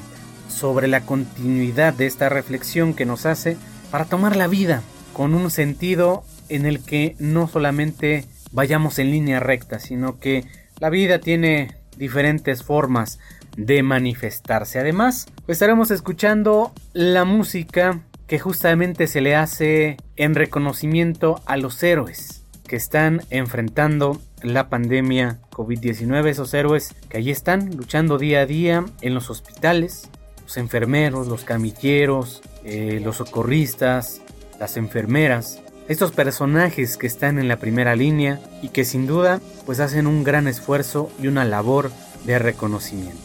sobre 0.50 0.88
la 0.88 1.02
continuidad 1.02 1.94
de 1.94 2.06
esta 2.06 2.30
reflexión 2.30 2.94
que 2.94 3.06
nos 3.06 3.26
hace 3.26 3.58
para 3.90 4.06
tomar 4.06 4.36
la 4.36 4.48
vida 4.48 4.84
con 5.14 5.34
un 5.34 5.50
sentido 5.50 6.24
en 6.50 6.66
el 6.66 6.84
que 6.84 7.16
no 7.20 7.48
solamente 7.48 8.26
vayamos 8.52 9.00
en 9.00 9.12
línea 9.12 9.40
recta, 9.40 9.80
sino 9.80 10.20
que 10.20 10.46
la 10.80 10.90
vida 10.90 11.20
tiene 11.20 11.76
diferentes 11.98 12.64
formas 12.64 13.20
de 13.58 13.84
manifestarse. 13.84 14.80
Además, 14.80 15.28
estaremos 15.48 15.92
escuchando 15.92 16.74
la 16.94 17.26
música 17.26 18.02
que 18.28 18.40
justamente 18.40 19.08
se 19.08 19.22
le 19.22 19.36
hace 19.36 19.98
en 20.16 20.36
reconocimiento 20.36 21.42
a 21.46 21.58
los 21.58 21.82
héroes 21.84 22.44
que 22.68 22.76
están 22.76 23.22
enfrentando 23.30 24.22
la 24.44 24.70
pandemia 24.70 25.40
COVID-19, 25.52 26.28
esos 26.28 26.54
héroes 26.54 26.96
que 27.10 27.18
allí 27.18 27.32
están 27.32 27.76
luchando 27.76 28.18
día 28.18 28.42
a 28.42 28.46
día 28.46 28.86
en 29.02 29.14
los 29.14 29.30
hospitales, 29.30 30.10
los 30.44 30.58
enfermeros, 30.58 31.28
los 31.28 31.44
camilleros, 31.44 32.42
eh, 32.64 33.00
los 33.04 33.18
socorristas, 33.18 34.22
las 34.60 34.78
enfermeras, 34.78 35.62
estos 35.88 36.12
personajes 36.12 36.98
que 36.98 37.08
están 37.08 37.40
en 37.40 37.48
la 37.48 37.58
primera 37.58 37.96
línea 37.96 38.40
y 38.62 38.70
que 38.70 38.86
sin 38.86 39.08
duda 39.08 39.42
pues 39.66 39.80
hacen 39.80 40.08
un 40.08 40.24
gran 40.24 40.48
esfuerzo 40.48 41.12
y 41.22 41.28
una 41.28 41.46
labor 41.46 41.92
de 42.26 42.40
reconocimiento. 42.40 43.20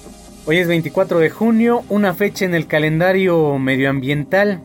Hoy 0.46 0.58
es 0.58 0.68
24 0.68 1.18
de 1.18 1.30
junio, 1.30 1.84
una 1.88 2.14
fecha 2.14 2.44
en 2.44 2.54
el 2.54 2.66
calendario 2.66 3.58
medioambiental 3.58 4.62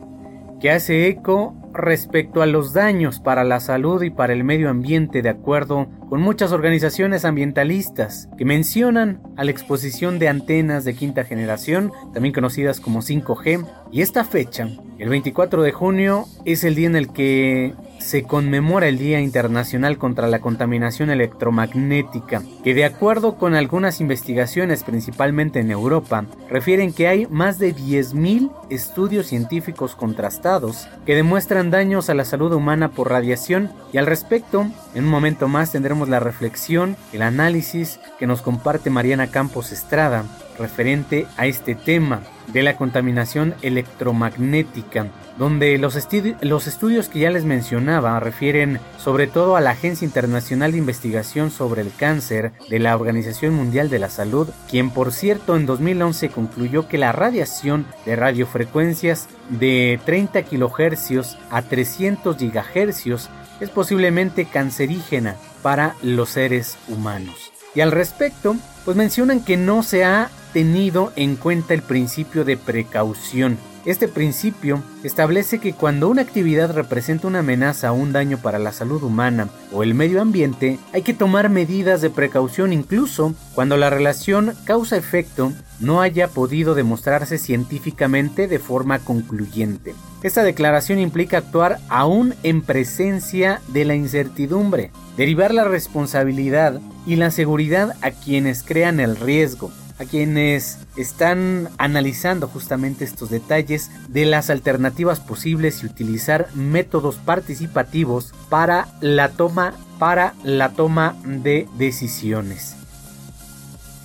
que 0.60 0.70
hace 0.70 1.08
eco 1.08 1.54
respecto 1.72 2.42
a 2.42 2.46
los 2.46 2.72
daños 2.72 3.20
para 3.20 3.44
la 3.44 3.60
salud 3.60 4.02
y 4.02 4.10
para 4.10 4.32
el 4.32 4.44
medio 4.44 4.68
ambiente 4.68 5.22
de 5.22 5.28
acuerdo 5.28 5.88
con 6.08 6.20
muchas 6.20 6.52
organizaciones 6.52 7.24
ambientalistas 7.24 8.28
que 8.36 8.44
mencionan 8.44 9.22
a 9.36 9.44
la 9.44 9.50
exposición 9.50 10.18
de 10.18 10.28
antenas 10.28 10.84
de 10.84 10.94
quinta 10.94 11.24
generación, 11.24 11.92
también 12.12 12.34
conocidas 12.34 12.80
como 12.80 13.00
5G, 13.00 13.66
y 13.90 14.02
esta 14.02 14.24
fecha, 14.24 14.68
el 14.98 15.08
24 15.08 15.62
de 15.62 15.72
junio, 15.72 16.26
es 16.44 16.64
el 16.64 16.74
día 16.74 16.86
en 16.86 16.96
el 16.96 17.12
que 17.12 17.74
se 18.02 18.24
conmemora 18.24 18.88
el 18.88 18.98
Día 18.98 19.20
Internacional 19.20 19.96
contra 19.96 20.26
la 20.26 20.40
Contaminación 20.40 21.10
Electromagnética, 21.10 22.42
que 22.64 22.74
de 22.74 22.84
acuerdo 22.84 23.36
con 23.36 23.54
algunas 23.54 24.00
investigaciones, 24.00 24.82
principalmente 24.82 25.60
en 25.60 25.70
Europa, 25.70 26.26
refieren 26.50 26.92
que 26.92 27.08
hay 27.08 27.26
más 27.26 27.58
de 27.58 27.74
10.000 27.74 28.50
estudios 28.70 29.26
científicos 29.26 29.94
contrastados 29.94 30.88
que 31.06 31.14
demuestran 31.14 31.70
daños 31.70 32.10
a 32.10 32.14
la 32.14 32.24
salud 32.24 32.52
humana 32.52 32.90
por 32.90 33.10
radiación 33.10 33.70
y 33.92 33.98
al 33.98 34.06
respecto, 34.06 34.66
en 34.94 35.04
un 35.04 35.10
momento 35.10 35.48
más 35.48 35.72
tendremos 35.72 36.08
la 36.08 36.20
reflexión, 36.20 36.96
el 37.12 37.22
análisis 37.22 38.00
que 38.18 38.26
nos 38.26 38.42
comparte 38.42 38.90
Mariana 38.90 39.28
Campos 39.28 39.72
Estrada 39.72 40.24
referente 40.58 41.26
a 41.36 41.46
este 41.46 41.74
tema 41.74 42.22
de 42.52 42.62
la 42.62 42.76
contaminación 42.76 43.54
electromagnética 43.62 45.08
donde 45.38 45.78
los, 45.78 45.96
estudios 45.96 47.08
que 47.08 47.18
ya 47.20 47.30
les 47.30 47.44
mencionaba 47.44 48.18
refieren 48.20 48.80
sobre 48.98 49.26
todo 49.26 49.56
a 49.56 49.60
la 49.60 49.70
Agencia 49.70 50.04
Internacional 50.04 50.72
de 50.72 50.78
Investigación 50.78 51.50
sobre 51.50 51.82
el 51.82 51.92
Cáncer 51.94 52.52
de 52.68 52.78
la 52.78 52.94
Organización 52.94 53.54
Mundial 53.54 53.88
de 53.88 53.98
la 53.98 54.10
Salud, 54.10 54.48
quien 54.70 54.90
por 54.90 55.12
cierto 55.12 55.56
en 55.56 55.66
2011 55.66 56.28
concluyó 56.30 56.88
que 56.88 56.98
la 56.98 57.12
radiación 57.12 57.86
de 58.04 58.16
radiofrecuencias 58.16 59.28
de 59.48 60.00
30 60.04 60.42
kHz 60.44 61.36
a 61.50 61.62
300 61.62 62.36
GHz 62.36 63.28
es 63.60 63.70
posiblemente 63.70 64.44
cancerígena 64.44 65.36
para 65.62 65.94
los 66.02 66.30
seres 66.30 66.76
humanos. 66.88 67.51
Y 67.74 67.80
al 67.80 67.92
respecto, 67.92 68.56
pues 68.84 68.96
mencionan 68.96 69.44
que 69.44 69.56
no 69.56 69.82
se 69.82 70.04
ha 70.04 70.30
tenido 70.52 71.12
en 71.16 71.36
cuenta 71.36 71.74
el 71.74 71.82
principio 71.82 72.44
de 72.44 72.56
precaución 72.56 73.58
este 73.84 74.06
principio 74.06 74.82
establece 75.02 75.58
que 75.58 75.72
cuando 75.72 76.08
una 76.08 76.22
actividad 76.22 76.72
representa 76.72 77.26
una 77.26 77.40
amenaza 77.40 77.92
o 77.92 77.96
un 77.96 78.12
daño 78.12 78.38
para 78.38 78.58
la 78.58 78.72
salud 78.72 79.02
humana 79.02 79.48
o 79.72 79.82
el 79.82 79.94
medio 79.94 80.22
ambiente, 80.22 80.78
hay 80.92 81.02
que 81.02 81.14
tomar 81.14 81.48
medidas 81.48 82.00
de 82.00 82.10
precaución 82.10 82.72
incluso 82.72 83.34
cuando 83.54 83.76
la 83.76 83.90
relación 83.90 84.54
causa-efecto 84.64 85.52
no 85.80 86.00
haya 86.00 86.28
podido 86.28 86.74
demostrarse 86.74 87.38
científicamente 87.38 88.46
de 88.46 88.58
forma 88.60 89.00
concluyente. 89.00 89.94
Esta 90.22 90.44
declaración 90.44 91.00
implica 91.00 91.38
actuar 91.38 91.80
aún 91.88 92.34
en 92.44 92.62
presencia 92.62 93.60
de 93.68 93.84
la 93.84 93.96
incertidumbre, 93.96 94.92
derivar 95.16 95.52
la 95.52 95.64
responsabilidad 95.64 96.80
y 97.04 97.16
la 97.16 97.32
seguridad 97.32 97.96
a 98.00 98.12
quienes 98.12 98.62
crean 98.62 99.00
el 99.00 99.16
riesgo, 99.16 99.72
a 100.02 100.04
quienes 100.04 100.78
están 100.96 101.68
analizando 101.78 102.48
justamente 102.48 103.04
estos 103.04 103.30
detalles 103.30 103.90
de 104.08 104.26
las 104.26 104.50
alternativas 104.50 105.20
posibles 105.20 105.82
y 105.82 105.86
utilizar 105.86 106.48
métodos 106.54 107.16
participativos 107.16 108.34
para 108.48 108.88
la 109.00 109.30
toma 109.30 109.74
para 109.98 110.34
la 110.42 110.70
toma 110.70 111.16
de 111.24 111.68
decisiones. 111.78 112.76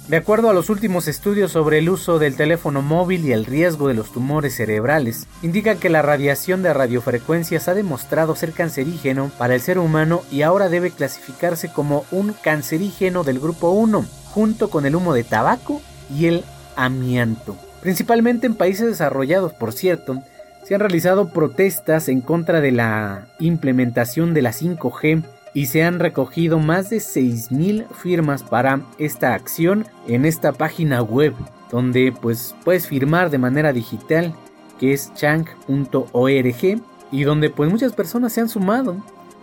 De 0.08 0.16
acuerdo 0.16 0.50
a 0.50 0.54
los 0.54 0.70
últimos 0.70 1.10
estudios 1.10 1.52
sobre 1.52 1.80
el 1.80 1.90
uso 1.90 2.18
del 2.18 2.38
teléfono 2.38 2.82
móvil 2.82 3.26
y 3.26 3.34
el 3.34 3.46
riesgo 3.46 3.90
de 3.90 3.94
los 3.94 4.14
tumores 4.14 4.56
cerebrales, 4.56 5.28
indica 5.42 5.76
que 5.76 5.90
la 5.90 6.02
radiación 6.02 6.64
de 6.64 6.74
radiofrecuencias 6.74 7.68
ha 7.68 7.74
demostrado 7.74 8.34
ser 8.36 8.54
cancerígeno 8.54 9.32
para 9.38 9.54
el 9.54 9.60
ser 9.60 9.80
humano 9.80 10.22
y 10.32 10.44
ahora 10.44 10.70
debe 10.70 10.92
clasificarse 10.92 11.74
como 11.74 12.06
un 12.12 12.32
cancerígeno 12.32 13.26
del 13.26 13.40
grupo 13.40 13.72
1, 13.72 14.06
junto 14.38 14.70
con 14.70 14.86
el 14.86 14.96
humo 14.96 15.16
de 15.16 15.24
tabaco 15.24 15.82
y 16.16 16.28
el 16.28 16.44
amianto. 16.76 17.58
Principalmente 17.82 18.46
en 18.46 18.54
países 18.54 18.86
desarrollados, 18.86 19.52
por 19.54 19.74
cierto, 19.74 20.22
se 20.64 20.76
han 20.76 20.80
realizado 20.80 21.30
protestas 21.30 22.08
en 22.08 22.22
contra 22.22 22.62
de 22.62 22.72
la 22.72 23.30
implementación 23.40 24.36
de 24.36 24.44
la 24.44 24.52
5G 24.52 25.24
y 25.56 25.66
se 25.66 25.84
han 25.84 25.98
recogido 25.98 26.60
más 26.60 26.92
de 26.92 26.98
6.000 26.98 27.88
firmas 27.90 28.44
para 28.44 28.82
esta 29.00 29.34
acción 29.34 29.88
en 30.08 30.24
esta 30.24 30.52
página 30.52 31.02
web 31.02 31.34
donde 31.72 32.14
pues 32.22 32.54
puedes 32.64 32.86
firmar 32.86 33.32
de 33.32 33.40
manera 33.40 33.74
digital 33.74 34.36
que 34.80 34.94
es 34.94 35.12
chang.org 35.16 36.82
y 37.12 37.24
donde 37.24 37.50
pues 37.50 37.72
muchas 37.72 37.94
personas 37.94 38.34
se 38.34 38.42
han 38.42 38.50
sumado. 38.50 38.98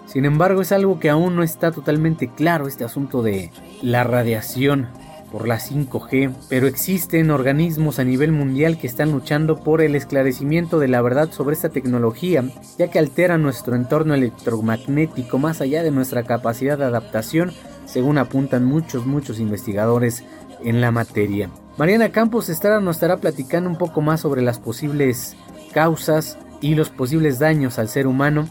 Sin 0.06 0.24
embargo 0.24 0.62
es 0.62 0.72
algo 0.72 1.00
que 1.00 1.10
aún 1.10 1.36
no 1.36 1.42
está 1.42 1.72
totalmente 1.72 2.28
claro 2.28 2.66
este 2.66 2.84
asunto 2.84 3.22
de 3.22 3.50
la 3.82 4.04
radiación 4.04 4.88
por 5.34 5.48
la 5.48 5.58
5G, 5.58 6.32
pero 6.48 6.68
existen 6.68 7.32
organismos 7.32 7.98
a 7.98 8.04
nivel 8.04 8.30
mundial 8.30 8.78
que 8.78 8.86
están 8.86 9.10
luchando 9.10 9.58
por 9.64 9.80
el 9.80 9.96
esclarecimiento 9.96 10.78
de 10.78 10.86
la 10.86 11.02
verdad 11.02 11.32
sobre 11.32 11.56
esta 11.56 11.70
tecnología, 11.70 12.44
ya 12.78 12.88
que 12.88 13.00
altera 13.00 13.36
nuestro 13.36 13.74
entorno 13.74 14.14
electromagnético 14.14 15.38
más 15.38 15.60
allá 15.60 15.82
de 15.82 15.90
nuestra 15.90 16.22
capacidad 16.22 16.78
de 16.78 16.84
adaptación, 16.84 17.52
según 17.84 18.18
apuntan 18.18 18.64
muchos, 18.64 19.06
muchos 19.06 19.40
investigadores 19.40 20.22
en 20.62 20.80
la 20.80 20.92
materia. 20.92 21.50
Mariana 21.78 22.10
Campos 22.10 22.48
Estrada 22.48 22.80
nos 22.80 22.96
estará 22.96 23.16
platicando 23.16 23.68
un 23.68 23.76
poco 23.76 24.00
más 24.00 24.20
sobre 24.20 24.40
las 24.40 24.60
posibles 24.60 25.34
causas 25.72 26.38
y 26.60 26.76
los 26.76 26.90
posibles 26.90 27.40
daños 27.40 27.80
al 27.80 27.88
ser 27.88 28.06
humano, 28.06 28.48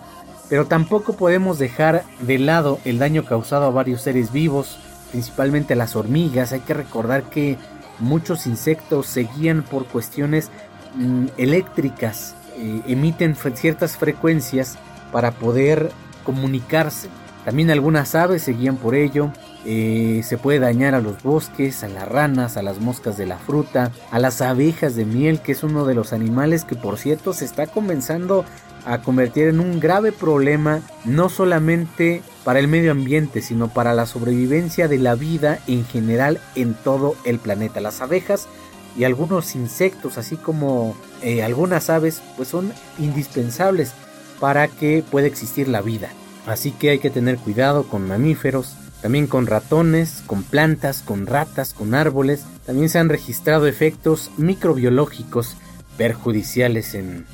pero 0.53 0.67
tampoco 0.67 1.13
podemos 1.13 1.57
dejar 1.57 2.03
de 2.19 2.38
lado 2.38 2.77
el 2.86 3.00
daño 3.00 3.25
causado 3.25 3.65
a 3.65 3.72
varios 3.72 4.03
seres 4.03 4.31
vivos, 4.31 4.77
principalmente 5.10 5.75
las 5.75 5.95
hormigas. 5.95 6.53
Hay 6.53 6.60
que 6.60 6.75
recordar 6.75 7.24
que 7.24 7.57
muchos 7.98 8.45
insectos 8.45 9.07
se 9.07 9.24
guían 9.36 9.63
por 9.63 9.88
cuestiones 9.88 10.51
mm, 10.93 11.25
eléctricas, 11.38 12.36
eh, 12.55 12.81
emiten 12.86 13.36
ciertas 13.55 13.98
frecuencias 13.98 14.77
para 15.12 15.31
poder 15.31 15.89
comunicarse. 16.24 17.10
También 17.45 17.72
algunas 17.72 18.13
aves 18.13 18.43
se 18.43 18.53
guían 18.53 18.77
por 18.77 18.93
ello. 18.93 19.31
Eh, 19.65 20.22
se 20.24 20.38
puede 20.38 20.60
dañar 20.60 20.93
a 20.93 21.01
los 21.01 21.24
bosques, 21.24 21.83
a 21.83 21.88
las 21.88 22.07
ranas, 22.07 22.57
a 22.57 22.62
las 22.62 22.79
moscas 22.79 23.17
de 23.17 23.25
la 23.25 23.39
fruta, 23.39 23.91
a 24.12 24.19
las 24.19 24.39
abejas 24.39 24.95
de 24.95 25.05
miel, 25.05 25.39
que 25.39 25.53
es 25.53 25.63
uno 25.63 25.86
de 25.86 25.95
los 25.95 26.13
animales 26.13 26.63
que 26.63 26.75
por 26.75 27.00
cierto 27.00 27.33
se 27.33 27.45
está 27.45 27.65
comenzando 27.65 28.45
a 28.85 29.01
convertir 29.01 29.47
en 29.47 29.59
un 29.59 29.79
grave 29.79 30.11
problema 30.11 30.81
no 31.05 31.29
solamente 31.29 32.21
para 32.43 32.59
el 32.59 32.67
medio 32.67 32.91
ambiente, 32.91 33.41
sino 33.41 33.69
para 33.69 33.93
la 33.93 34.05
sobrevivencia 34.05 34.87
de 34.87 34.97
la 34.97 35.15
vida 35.15 35.59
en 35.67 35.85
general 35.85 36.39
en 36.55 36.73
todo 36.73 37.15
el 37.25 37.39
planeta. 37.39 37.81
Las 37.81 38.01
abejas 38.01 38.47
y 38.97 39.05
algunos 39.05 39.55
insectos, 39.55 40.17
así 40.17 40.35
como 40.35 40.95
eh, 41.21 41.43
algunas 41.43 41.89
aves, 41.89 42.21
pues 42.35 42.49
son 42.49 42.73
indispensables 42.99 43.93
para 44.39 44.67
que 44.67 45.03
pueda 45.09 45.27
existir 45.27 45.67
la 45.67 45.81
vida. 45.81 46.09
Así 46.45 46.71
que 46.71 46.89
hay 46.89 46.99
que 46.99 47.09
tener 47.09 47.37
cuidado 47.37 47.83
con 47.83 48.07
mamíferos, 48.07 48.75
también 49.01 49.27
con 49.27 49.47
ratones, 49.47 50.23
con 50.27 50.43
plantas, 50.43 51.01
con 51.01 51.25
ratas, 51.25 51.73
con 51.73 51.93
árboles. 51.95 52.43
También 52.65 52.89
se 52.89 52.99
han 52.99 53.09
registrado 53.09 53.67
efectos 53.67 54.31
microbiológicos 54.37 55.55
perjudiciales 55.97 56.93
en 56.95 57.25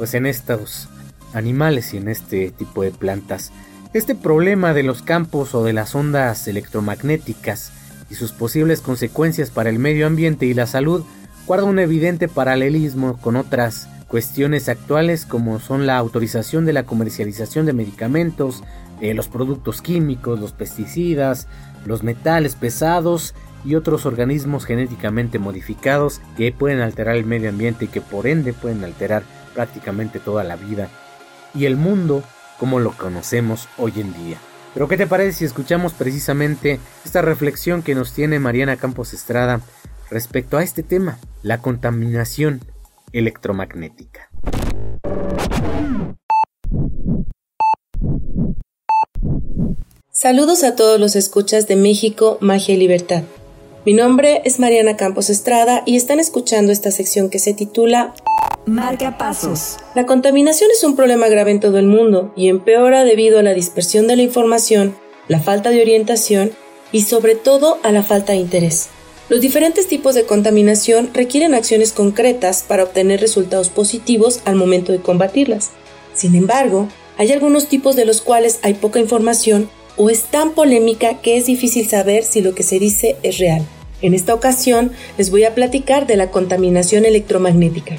pues 0.00 0.14
en 0.14 0.24
estos 0.24 0.88
animales 1.34 1.92
y 1.92 1.98
en 1.98 2.08
este 2.08 2.52
tipo 2.52 2.82
de 2.82 2.90
plantas. 2.90 3.52
Este 3.92 4.14
problema 4.14 4.72
de 4.72 4.82
los 4.82 5.02
campos 5.02 5.54
o 5.54 5.62
de 5.62 5.74
las 5.74 5.94
ondas 5.94 6.48
electromagnéticas 6.48 7.70
y 8.08 8.14
sus 8.14 8.32
posibles 8.32 8.80
consecuencias 8.80 9.50
para 9.50 9.68
el 9.68 9.78
medio 9.78 10.06
ambiente 10.06 10.46
y 10.46 10.54
la 10.54 10.66
salud 10.66 11.04
guarda 11.46 11.64
un 11.64 11.78
evidente 11.78 12.28
paralelismo 12.28 13.18
con 13.18 13.36
otras 13.36 13.90
cuestiones 14.08 14.70
actuales 14.70 15.26
como 15.26 15.60
son 15.60 15.86
la 15.86 15.98
autorización 15.98 16.64
de 16.64 16.72
la 16.72 16.84
comercialización 16.84 17.66
de 17.66 17.74
medicamentos, 17.74 18.64
eh, 19.02 19.12
los 19.12 19.28
productos 19.28 19.82
químicos, 19.82 20.40
los 20.40 20.52
pesticidas, 20.52 21.46
los 21.84 22.02
metales 22.02 22.54
pesados 22.54 23.34
y 23.66 23.74
otros 23.74 24.06
organismos 24.06 24.64
genéticamente 24.64 25.38
modificados 25.38 26.22
que 26.38 26.52
pueden 26.52 26.80
alterar 26.80 27.16
el 27.16 27.26
medio 27.26 27.50
ambiente 27.50 27.84
y 27.84 27.88
que 27.88 28.00
por 28.00 28.26
ende 28.26 28.54
pueden 28.54 28.82
alterar 28.82 29.24
prácticamente 29.54 30.18
toda 30.18 30.44
la 30.44 30.56
vida 30.56 30.88
y 31.54 31.66
el 31.66 31.76
mundo 31.76 32.22
como 32.58 32.78
lo 32.80 32.92
conocemos 32.92 33.68
hoy 33.78 33.94
en 33.96 34.12
día. 34.12 34.38
Pero 34.74 34.86
¿qué 34.86 34.96
te 34.96 35.06
parece 35.06 35.38
si 35.38 35.44
escuchamos 35.44 35.92
precisamente 35.92 36.78
esta 37.04 37.22
reflexión 37.22 37.82
que 37.82 37.94
nos 37.94 38.12
tiene 38.12 38.38
Mariana 38.38 38.76
Campos 38.76 39.12
Estrada 39.12 39.60
respecto 40.10 40.58
a 40.58 40.62
este 40.62 40.82
tema, 40.82 41.18
la 41.42 41.58
contaminación 41.58 42.60
electromagnética? 43.12 44.30
Saludos 50.12 50.64
a 50.64 50.76
todos 50.76 51.00
los 51.00 51.16
escuchas 51.16 51.66
de 51.66 51.76
México, 51.76 52.36
Magia 52.40 52.74
y 52.74 52.78
Libertad. 52.78 53.22
Mi 53.86 53.94
nombre 53.94 54.42
es 54.44 54.58
Mariana 54.58 54.98
Campos 54.98 55.30
Estrada 55.30 55.82
y 55.86 55.96
están 55.96 56.20
escuchando 56.20 56.70
esta 56.70 56.90
sección 56.90 57.30
que 57.30 57.38
se 57.38 57.54
titula 57.54 58.12
Marca 58.66 59.16
pasos. 59.16 59.78
La 59.94 60.04
contaminación 60.04 60.70
es 60.70 60.84
un 60.84 60.96
problema 60.96 61.28
grave 61.28 61.52
en 61.52 61.60
todo 61.60 61.78
el 61.78 61.86
mundo 61.86 62.30
y 62.36 62.48
empeora 62.48 63.04
debido 63.04 63.38
a 63.38 63.42
la 63.42 63.54
dispersión 63.54 64.06
de 64.06 64.16
la 64.16 64.22
información, 64.22 64.94
la 65.28 65.40
falta 65.40 65.70
de 65.70 65.80
orientación 65.80 66.52
y 66.92 67.02
sobre 67.02 67.36
todo 67.36 67.78
a 67.82 67.90
la 67.90 68.02
falta 68.02 68.32
de 68.32 68.38
interés. 68.40 68.90
Los 69.30 69.40
diferentes 69.40 69.88
tipos 69.88 70.14
de 70.14 70.26
contaminación 70.26 71.08
requieren 71.14 71.54
acciones 71.54 71.92
concretas 71.92 72.62
para 72.62 72.84
obtener 72.84 73.22
resultados 73.22 73.70
positivos 73.70 74.42
al 74.44 74.56
momento 74.56 74.92
de 74.92 75.00
combatirlas. 75.00 75.70
Sin 76.12 76.34
embargo, 76.34 76.86
hay 77.16 77.32
algunos 77.32 77.66
tipos 77.66 77.96
de 77.96 78.04
los 78.04 78.20
cuales 78.20 78.58
hay 78.62 78.74
poca 78.74 79.00
información 79.00 79.70
o 80.00 80.08
es 80.08 80.22
tan 80.22 80.52
polémica 80.52 81.20
que 81.20 81.36
es 81.36 81.44
difícil 81.44 81.86
saber 81.86 82.24
si 82.24 82.40
lo 82.40 82.54
que 82.54 82.62
se 82.62 82.78
dice 82.78 83.16
es 83.22 83.36
real. 83.36 83.66
En 84.00 84.14
esta 84.14 84.32
ocasión 84.32 84.92
les 85.18 85.30
voy 85.30 85.44
a 85.44 85.54
platicar 85.54 86.06
de 86.06 86.16
la 86.16 86.30
contaminación 86.30 87.04
electromagnética. 87.04 87.98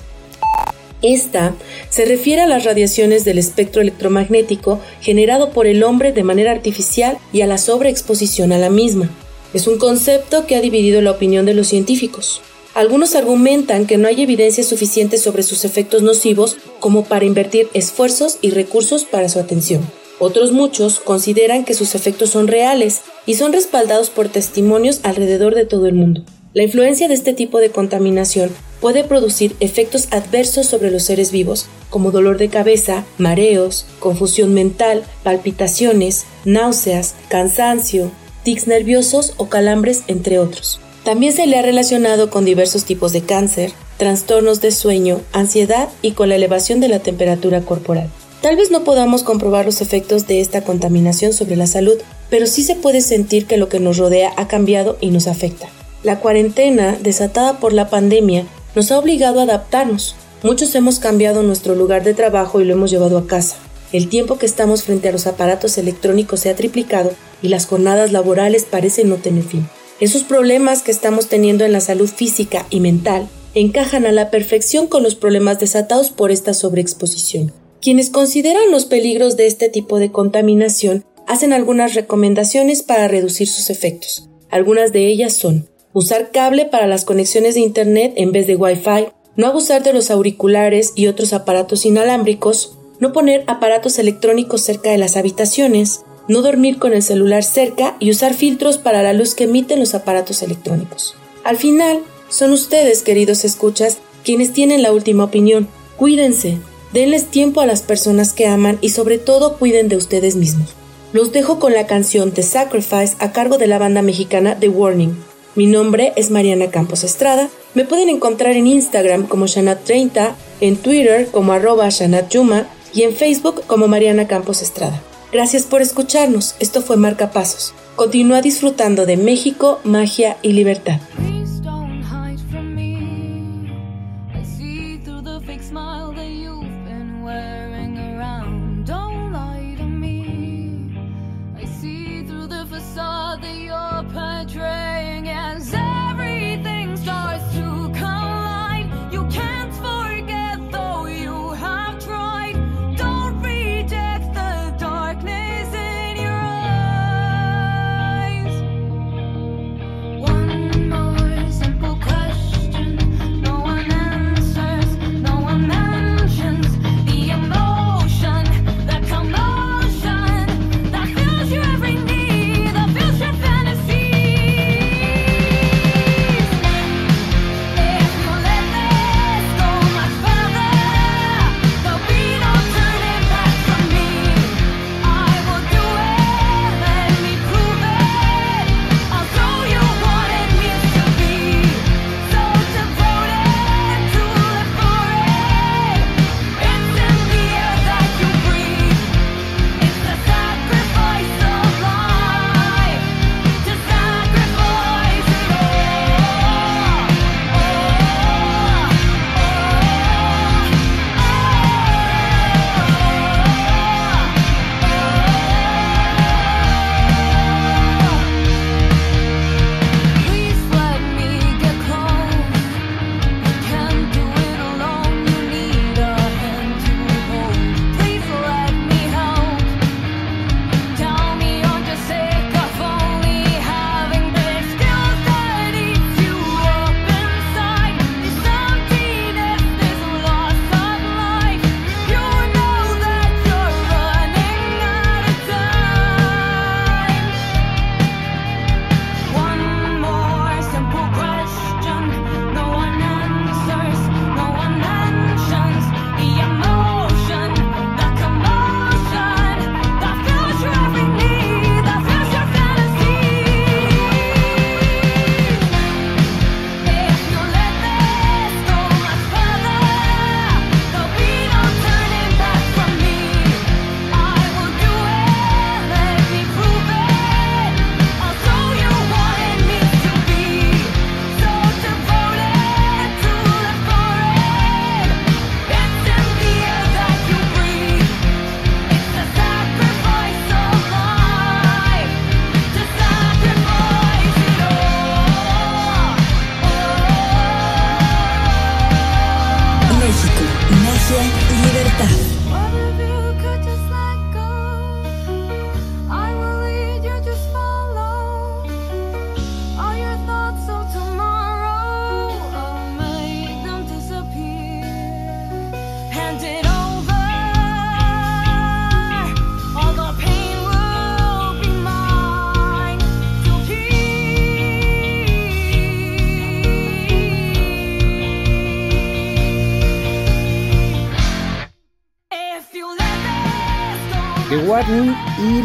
Esta 1.04 1.54
se 1.92 2.06
refiere 2.06 2.42
a 2.42 2.48
las 2.48 2.64
radiaciones 2.64 3.24
del 3.24 3.38
espectro 3.38 3.84
electromagnético 3.84 4.80
generado 5.00 5.52
por 5.52 5.68
el 5.68 5.84
hombre 5.84 6.12
de 6.12 6.24
manera 6.24 6.50
artificial 6.50 7.20
y 7.32 7.42
a 7.42 7.48
la 7.48 7.60
sobreexposición 7.60 8.52
a 8.52 8.58
la 8.58 8.72
misma. 8.72 9.12
Es 9.54 9.68
un 9.68 9.78
concepto 9.78 10.48
que 10.48 10.56
ha 10.56 10.62
dividido 10.62 11.04
la 11.04 11.12
opinión 11.12 11.46
de 11.46 11.54
los 11.54 11.68
científicos. 11.68 12.42
Algunos 12.74 13.14
argumentan 13.14 13.86
que 13.86 14.00
no 14.00 14.08
hay 14.08 14.24
evidencia 14.24 14.64
suficiente 14.64 15.20
sobre 15.20 15.44
sus 15.44 15.66
efectos 15.66 16.02
nocivos 16.02 16.58
como 16.80 17.04
para 17.04 17.26
invertir 17.26 17.68
esfuerzos 17.76 18.40
y 18.42 18.50
recursos 18.50 19.06
para 19.06 19.30
su 19.30 19.38
atención. 19.38 20.01
Otros 20.24 20.52
muchos 20.52 21.00
consideran 21.00 21.66
que 21.66 21.74
sus 21.74 21.96
efectos 21.96 22.30
son 22.30 22.48
reales 22.48 23.02
y 23.26 23.34
son 23.34 23.54
respaldados 23.54 24.12
por 24.12 24.30
testimonios 24.30 25.00
alrededor 25.02 25.56
de 25.56 25.66
todo 25.66 25.88
el 25.88 25.96
mundo. 25.96 26.24
La 26.54 26.62
influencia 26.62 27.08
de 27.08 27.16
este 27.16 27.34
tipo 27.34 27.58
de 27.58 27.72
contaminación 27.72 28.52
puede 28.82 29.04
producir 29.04 29.56
efectos 29.60 30.10
adversos 30.12 30.68
sobre 30.68 30.92
los 30.92 31.02
seres 31.02 31.32
vivos, 31.32 31.66
como 31.90 32.12
dolor 32.12 32.38
de 32.38 32.50
cabeza, 32.50 33.04
mareos, 33.18 33.88
confusión 34.00 34.54
mental, 34.54 35.02
palpitaciones, 35.24 36.26
náuseas, 36.46 37.16
cansancio, 37.28 38.12
tics 38.44 38.68
nerviosos 38.68 39.34
o 39.38 39.50
calambres, 39.50 40.04
entre 40.06 40.38
otros. 40.38 40.80
También 41.04 41.34
se 41.34 41.48
le 41.48 41.58
ha 41.58 41.64
relacionado 41.64 42.30
con 42.30 42.46
diversos 42.46 42.86
tipos 42.86 43.12
de 43.12 43.22
cáncer, 43.22 43.72
trastornos 43.98 44.62
de 44.62 44.70
sueño, 44.70 45.20
ansiedad 45.34 45.90
y 46.04 46.12
con 46.12 46.30
la 46.30 46.36
elevación 46.36 46.80
de 46.80 46.90
la 46.90 47.00
temperatura 47.00 47.62
corporal. 47.62 48.12
Tal 48.42 48.56
vez 48.56 48.72
no 48.72 48.84
podamos 48.84 49.22
comprobar 49.22 49.66
los 49.66 49.82
efectos 49.82 50.26
de 50.26 50.42
esta 50.42 50.64
contaminación 50.64 51.32
sobre 51.32 51.56
la 51.56 51.68
salud, 51.68 51.98
pero 52.32 52.48
sí 52.48 52.64
se 52.64 52.76
puede 52.76 53.02
sentir 53.02 53.46
que 53.46 53.58
lo 53.58 53.70
que 53.70 53.80
nos 53.80 53.98
rodea 53.98 54.34
ha 54.36 54.48
cambiado 54.48 54.98
y 55.00 55.12
nos 55.12 55.28
afecta. 55.28 55.70
La 56.02 56.20
cuarentena, 56.20 56.98
desatada 57.00 57.60
por 57.60 57.72
la 57.72 57.90
pandemia, 57.90 58.48
nos 58.74 58.92
ha 58.92 58.98
obligado 58.98 59.40
a 59.40 59.44
adaptarnos. 59.44 60.16
Muchos 60.42 60.74
hemos 60.74 60.98
cambiado 60.98 61.44
nuestro 61.44 61.76
lugar 61.76 62.04
de 62.04 62.16
trabajo 62.16 62.60
y 62.60 62.66
lo 62.66 62.74
hemos 62.74 62.90
llevado 62.90 63.20
a 63.20 63.28
casa. 63.28 63.58
El 63.92 64.10
tiempo 64.10 64.40
que 64.40 64.48
estamos 64.48 64.84
frente 64.84 65.10
a 65.10 65.12
los 65.12 65.28
aparatos 65.28 65.78
electrónicos 65.78 66.40
se 66.40 66.50
ha 66.50 66.56
triplicado 66.56 67.12
y 67.44 67.50
las 67.50 67.68
jornadas 67.68 68.12
laborales 68.12 68.64
parecen 68.64 69.10
no 69.10 69.18
tener 69.18 69.44
fin. 69.44 69.68
Esos 70.00 70.24
problemas 70.24 70.82
que 70.82 70.90
estamos 70.90 71.28
teniendo 71.28 71.64
en 71.64 71.74
la 71.74 71.82
salud 71.82 72.10
física 72.10 72.66
y 72.72 72.80
mental 72.80 73.28
encajan 73.54 74.08
a 74.08 74.12
la 74.12 74.32
perfección 74.32 74.88
con 74.88 75.04
los 75.04 75.14
problemas 75.14 75.60
desatados 75.60 76.10
por 76.10 76.32
esta 76.32 76.56
sobreexposición. 76.56 77.54
Quienes 77.82 78.12
consideran 78.12 78.70
los 78.70 78.86
peligros 78.86 79.38
de 79.38 79.48
este 79.48 79.68
tipo 79.68 79.98
de 79.98 80.12
contaminación 80.12 81.04
hacen 81.26 81.52
algunas 81.52 81.96
recomendaciones 81.96 82.84
para 82.84 83.08
reducir 83.08 83.48
sus 83.48 83.72
efectos. 83.72 84.30
Algunas 84.52 84.94
de 84.94 85.08
ellas 85.08 85.34
son 85.34 85.68
usar 85.92 86.30
cable 86.32 86.66
para 86.66 86.86
las 86.86 87.06
conexiones 87.06 87.56
de 87.56 87.62
Internet 87.62 88.14
en 88.18 88.32
vez 88.32 88.46
de 88.46 88.56
Wi-Fi, 88.56 89.08
no 89.36 89.48
abusar 89.48 89.82
de 89.82 89.94
los 89.94 90.12
auriculares 90.12 90.94
y 90.96 91.08
otros 91.08 91.34
aparatos 91.34 91.86
inalámbricos, 91.86 92.78
no 93.00 93.14
poner 93.14 93.44
aparatos 93.48 93.98
electrónicos 93.98 94.62
cerca 94.62 94.92
de 94.92 95.00
las 95.00 95.18
habitaciones, 95.18 96.02
no 96.28 96.44
dormir 96.44 96.78
con 96.78 96.94
el 96.94 97.02
celular 97.02 97.44
cerca 97.44 97.98
y 98.00 98.12
usar 98.12 98.36
filtros 98.36 98.78
para 98.78 99.02
la 99.02 99.14
luz 99.14 99.34
que 99.34 99.46
emiten 99.46 99.80
los 99.80 99.96
aparatos 99.96 100.44
electrónicos. 100.44 101.16
Al 101.44 101.58
final, 101.58 102.02
son 102.30 102.52
ustedes, 102.52 103.02
queridos 103.02 103.44
escuchas, 103.44 103.98
quienes 104.24 104.54
tienen 104.54 104.84
la 104.84 104.94
última 104.94 105.24
opinión. 105.24 105.68
Cuídense, 105.98 106.60
Denles 106.94 107.28
tiempo 107.28 107.62
a 107.62 107.66
las 107.66 107.82
personas 107.82 108.34
que 108.34 108.48
aman 108.48 108.78
y 108.82 108.90
sobre 108.90 109.18
todo 109.18 109.58
cuiden 109.58 109.88
de 109.88 109.96
ustedes 109.96 110.36
mismos. 110.36 110.76
Los 111.14 111.32
dejo 111.32 111.60
con 111.60 111.74
la 111.74 111.88
canción 111.88 112.32
The 112.32 112.44
Sacrifice 112.44 113.16
a 113.20 113.32
cargo 113.32 113.58
de 113.58 113.68
la 113.68 113.80
banda 113.80 114.02
mexicana 114.02 114.58
The 114.60 114.70
Warning. 114.70 115.16
Mi 115.56 115.68
nombre 115.68 116.14
es 116.16 116.32
Mariana 116.32 116.70
Campos 116.70 117.04
Estrada. 117.04 117.50
Me 117.76 117.86
pueden 117.86 118.10
encontrar 118.10 118.56
en 118.58 118.68
Instagram 118.68 119.28
como 119.28 119.46
Shanat30, 119.46 120.34
en 120.60 120.76
Twitter 120.78 121.28
como 121.32 121.54
arroba 121.54 121.90
Shanat 121.90 122.30
Yuma 122.30 122.68
y 122.94 123.04
en 123.04 123.16
Facebook 123.16 123.64
como 123.68 123.88
Mariana 123.88 124.28
Campos 124.28 124.62
Estrada. 124.62 125.02
Gracias 125.32 125.64
por 125.64 125.82
escucharnos. 125.82 126.56
Esto 126.60 126.82
fue 126.82 126.98
Marca 126.98 127.32
Pasos. 127.32 127.74
Continúa 127.96 128.42
disfrutando 128.42 129.06
de 129.06 129.16
México, 129.16 129.80
magia 129.86 130.38
y 130.42 130.54
libertad. 130.54 131.00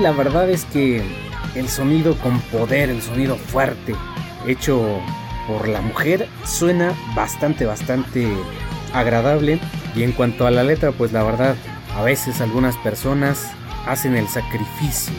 La 0.06 0.12
verdad 0.12 0.48
es 0.48 0.64
que 0.66 1.02
el 1.56 1.68
sonido 1.68 2.16
con 2.18 2.38
poder, 2.42 2.90
el 2.90 3.02
sonido 3.02 3.34
fuerte 3.34 3.92
hecho 4.46 5.00
por 5.48 5.66
la 5.66 5.80
mujer 5.80 6.28
suena 6.44 6.94
bastante, 7.16 7.66
bastante 7.66 8.28
agradable. 8.94 9.58
Y 9.96 10.04
en 10.04 10.12
cuanto 10.12 10.46
a 10.46 10.52
la 10.52 10.62
letra, 10.62 10.92
pues 10.92 11.12
la 11.12 11.24
verdad, 11.24 11.56
a 11.96 12.04
veces 12.04 12.40
algunas 12.40 12.76
personas 12.76 13.50
hacen 13.84 14.14
el 14.14 14.28
sacrificio 14.28 15.12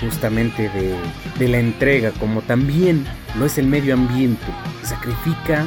justamente 0.00 0.68
de, 0.68 0.96
de 1.38 1.46
la 1.46 1.60
entrega, 1.60 2.10
como 2.18 2.42
también 2.42 3.06
lo 3.38 3.46
es 3.46 3.56
el 3.56 3.68
medio 3.68 3.94
ambiente. 3.94 4.46
sacrifica 4.82 5.64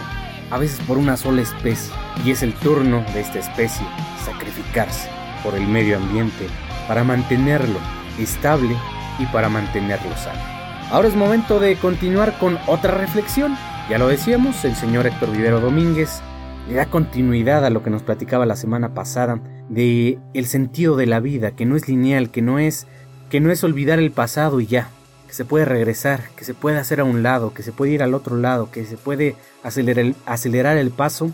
a 0.50 0.58
veces 0.58 0.82
por 0.82 0.98
una 0.98 1.16
sola 1.16 1.42
especie. 1.42 1.94
Y 2.26 2.32
es 2.32 2.44
el 2.44 2.54
turno 2.56 3.06
de 3.14 3.22
esta 3.22 3.40
especie 3.40 3.88
sacrificarse 4.26 5.08
por 5.42 5.56
el 5.56 5.66
medio 5.70 5.96
ambiente 5.96 6.48
para 6.90 7.06
mantenerlo 7.06 7.80
estable 8.20 8.76
y 9.20 9.26
para 9.28 9.50
mantenerlo 9.50 10.16
sano. 10.18 10.40
Ahora 10.92 11.08
es 11.08 11.16
momento 11.16 11.60
de 11.60 11.76
continuar 11.78 12.38
con 12.38 12.58
otra 12.68 12.92
reflexión. 12.92 13.56
Ya 13.90 13.98
lo 13.98 14.08
decíamos, 14.08 14.64
el 14.66 14.76
señor 14.76 15.08
Héctor 15.08 15.32
Vivero 15.32 15.60
Domínguez 15.60 16.22
le 16.68 16.76
da 16.76 16.86
continuidad 16.86 17.66
a 17.66 17.70
lo 17.70 17.84
que 17.84 17.90
nos 17.90 18.04
platicaba 18.04 18.46
la 18.46 18.56
semana 18.56 18.94
pasada 18.94 19.40
de 19.70 20.20
el 20.34 20.46
sentido 20.46 20.96
de 20.96 21.06
la 21.06 21.20
vida, 21.20 21.52
que 21.52 21.66
no 21.66 21.76
es 21.76 21.88
lineal, 21.88 22.30
que 22.30 22.42
no 22.42 22.60
es 22.60 22.88
que 23.30 23.40
no 23.40 23.52
es 23.52 23.64
olvidar 23.64 24.00
el 24.00 24.12
pasado 24.12 24.60
y 24.60 24.68
ya, 24.68 24.90
que 25.26 25.34
se 25.34 25.46
puede 25.46 25.64
regresar, 25.64 26.30
que 26.36 26.44
se 26.44 26.54
puede 26.54 26.78
hacer 26.78 27.00
a 27.00 27.06
un 27.06 27.24
lado, 27.24 27.54
que 27.54 27.64
se 27.64 27.72
puede 27.72 27.94
ir 27.94 28.04
al 28.04 28.14
otro 28.14 28.36
lado, 28.36 28.70
que 28.70 28.86
se 28.86 28.98
puede 28.98 29.38
acelerar 29.64 30.04
el, 30.04 30.16
acelerar 30.26 30.76
el 30.76 30.92
paso 30.92 31.32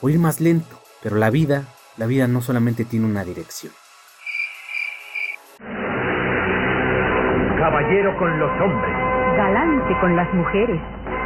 o 0.00 0.08
ir 0.08 0.20
más 0.20 0.40
lento, 0.40 0.80
pero 1.02 1.16
la 1.16 1.30
vida, 1.30 1.66
la 1.96 2.06
vida 2.06 2.28
no 2.28 2.42
solamente 2.42 2.84
tiene 2.84 3.06
una 3.06 3.24
dirección. 3.24 3.72
Caballero 7.90 8.16
con 8.18 8.38
los 8.38 8.50
hombres. 8.60 8.92
Galante 9.36 9.98
con 10.00 10.14
las 10.14 10.32
mujeres. 10.32 10.80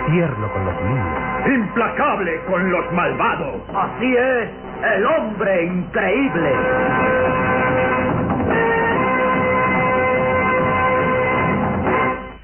Tierno 0.07 0.51
con 0.51 0.65
los 0.65 0.75
niños. 0.83 1.61
Implacable 1.61 2.41
con 2.49 2.73
los 2.73 2.91
malvados. 2.91 3.61
Así 3.69 4.17
es, 4.17 4.49
el 4.97 5.07
hombre 5.07 5.67
increíble. 5.67 6.53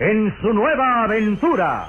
En 0.00 0.34
su 0.42 0.52
nueva 0.52 1.04
aventura. 1.04 1.86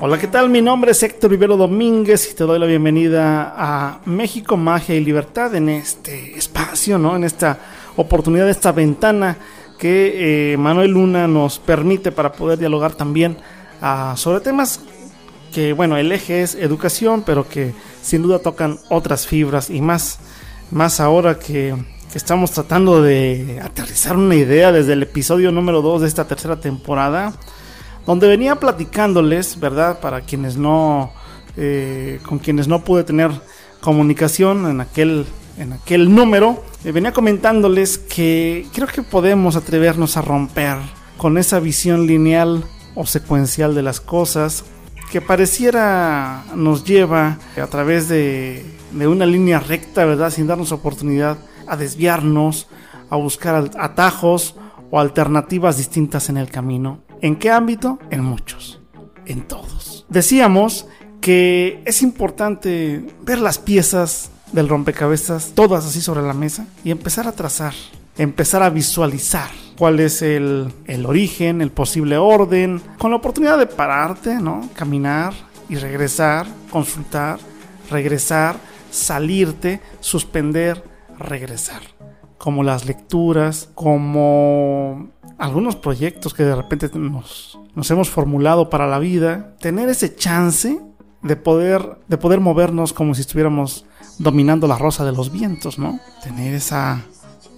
Hola, 0.00 0.16
¿qué 0.18 0.28
tal? 0.28 0.48
Mi 0.48 0.62
nombre 0.62 0.92
es 0.92 1.02
Héctor 1.02 1.32
Rivero 1.32 1.56
Domínguez 1.56 2.30
y 2.30 2.36
te 2.36 2.44
doy 2.44 2.60
la 2.60 2.66
bienvenida 2.66 3.52
a 3.56 3.98
México, 4.06 4.56
Magia 4.56 4.94
y 4.94 5.04
Libertad 5.04 5.56
en 5.56 5.68
este 5.68 6.36
espacio, 6.36 6.98
¿no? 6.98 7.16
En 7.16 7.24
esta 7.24 7.58
oportunidad, 7.96 8.48
esta 8.48 8.70
ventana 8.70 9.36
que 9.82 10.52
eh, 10.52 10.56
Manuel 10.58 10.92
Luna 10.92 11.26
nos 11.26 11.58
permite 11.58 12.12
para 12.12 12.30
poder 12.30 12.56
dialogar 12.56 12.94
también 12.94 13.36
uh, 13.82 14.16
sobre 14.16 14.38
temas 14.38 14.78
que, 15.52 15.72
bueno, 15.72 15.96
el 15.96 16.12
eje 16.12 16.42
es 16.42 16.54
educación, 16.54 17.24
pero 17.26 17.48
que 17.48 17.74
sin 18.00 18.22
duda 18.22 18.38
tocan 18.38 18.78
otras 18.90 19.26
fibras 19.26 19.70
y 19.70 19.80
más, 19.80 20.20
más 20.70 21.00
ahora 21.00 21.40
que, 21.40 21.74
que 22.12 22.16
estamos 22.16 22.52
tratando 22.52 23.02
de 23.02 23.58
aterrizar 23.60 24.16
una 24.16 24.36
idea 24.36 24.70
desde 24.70 24.92
el 24.92 25.02
episodio 25.02 25.50
número 25.50 25.82
2 25.82 26.02
de 26.02 26.06
esta 26.06 26.28
tercera 26.28 26.60
temporada 26.60 27.32
donde 28.06 28.28
venía 28.28 28.54
platicándoles, 28.54 29.58
¿verdad? 29.58 29.98
Para 29.98 30.20
quienes 30.20 30.56
no, 30.56 31.12
eh, 31.56 32.20
con 32.24 32.38
quienes 32.38 32.68
no 32.68 32.84
pude 32.84 33.02
tener 33.02 33.32
comunicación 33.80 34.70
en 34.70 34.80
aquel, 34.80 35.26
en 35.58 35.72
aquel 35.72 36.14
número, 36.14 36.64
eh, 36.84 36.92
venía 36.92 37.12
comentándoles 37.12 37.98
que 37.98 38.66
creo 38.72 38.86
que 38.86 39.02
podemos 39.02 39.56
atrevernos 39.56 40.16
a 40.16 40.22
romper 40.22 40.76
con 41.16 41.38
esa 41.38 41.60
visión 41.60 42.06
lineal 42.06 42.64
o 42.94 43.06
secuencial 43.06 43.74
de 43.74 43.82
las 43.82 44.00
cosas 44.00 44.64
que 45.10 45.20
pareciera 45.20 46.42
nos 46.54 46.84
lleva 46.84 47.38
a 47.60 47.66
través 47.66 48.08
de, 48.08 48.64
de 48.92 49.06
una 49.06 49.26
línea 49.26 49.60
recta, 49.60 50.06
¿verdad? 50.06 50.30
Sin 50.30 50.46
darnos 50.46 50.72
oportunidad 50.72 51.36
a 51.66 51.76
desviarnos, 51.76 52.66
a 53.10 53.16
buscar 53.16 53.70
atajos 53.78 54.56
o 54.90 54.98
alternativas 54.98 55.76
distintas 55.76 56.28
en 56.30 56.38
el 56.38 56.50
camino. 56.50 57.02
¿En 57.20 57.36
qué 57.36 57.50
ámbito? 57.50 57.98
En 58.10 58.24
muchos, 58.24 58.80
en 59.26 59.42
todos. 59.42 60.06
Decíamos 60.08 60.86
que 61.20 61.82
es 61.84 62.02
importante 62.02 63.06
ver 63.22 63.38
las 63.38 63.58
piezas 63.58 64.31
del 64.52 64.68
rompecabezas, 64.68 65.52
todas 65.54 65.84
así 65.84 66.00
sobre 66.00 66.22
la 66.22 66.34
mesa, 66.34 66.66
y 66.84 66.90
empezar 66.90 67.26
a 67.26 67.32
trazar, 67.32 67.74
empezar 68.16 68.62
a 68.62 68.70
visualizar 68.70 69.50
cuál 69.76 70.00
es 70.00 70.22
el, 70.22 70.72
el 70.86 71.06
origen, 71.06 71.60
el 71.60 71.70
posible 71.70 72.18
orden, 72.18 72.80
con 72.98 73.10
la 73.10 73.16
oportunidad 73.16 73.58
de 73.58 73.66
pararte, 73.66 74.34
¿no? 74.36 74.68
Caminar 74.74 75.32
y 75.68 75.76
regresar, 75.76 76.46
consultar, 76.70 77.38
regresar, 77.90 78.56
salirte, 78.90 79.80
suspender, 80.00 80.84
regresar. 81.18 81.80
Como 82.38 82.62
las 82.62 82.86
lecturas, 82.86 83.70
como 83.74 85.08
algunos 85.38 85.76
proyectos 85.76 86.34
que 86.34 86.44
de 86.44 86.54
repente 86.54 86.90
nos, 86.94 87.58
nos 87.74 87.90
hemos 87.90 88.10
formulado 88.10 88.68
para 88.68 88.86
la 88.86 88.98
vida, 88.98 89.56
tener 89.60 89.88
ese 89.88 90.14
chance 90.14 90.80
de 91.22 91.36
poder, 91.36 91.98
de 92.08 92.18
poder 92.18 92.40
movernos 92.40 92.92
como 92.92 93.14
si 93.14 93.22
estuviéramos 93.22 93.86
dominando 94.22 94.66
la 94.66 94.78
rosa 94.78 95.04
de 95.04 95.12
los 95.12 95.32
vientos, 95.32 95.78
¿no? 95.78 96.00
Tener 96.22 96.54
esa, 96.54 97.02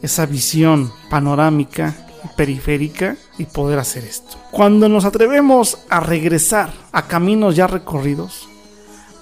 esa 0.03 0.27
visión 0.27 0.91
panorámica 1.11 1.95
periférica 2.37 3.17
y 3.39 3.45
poder 3.45 3.79
hacer 3.79 4.05
esto. 4.05 4.37
Cuando 4.51 4.89
nos 4.89 5.05
atrevemos 5.05 5.79
a 5.89 6.01
regresar 6.01 6.73
a 6.93 7.07
caminos 7.07 7.57
ya 7.57 7.67
recorridos, 7.67 8.49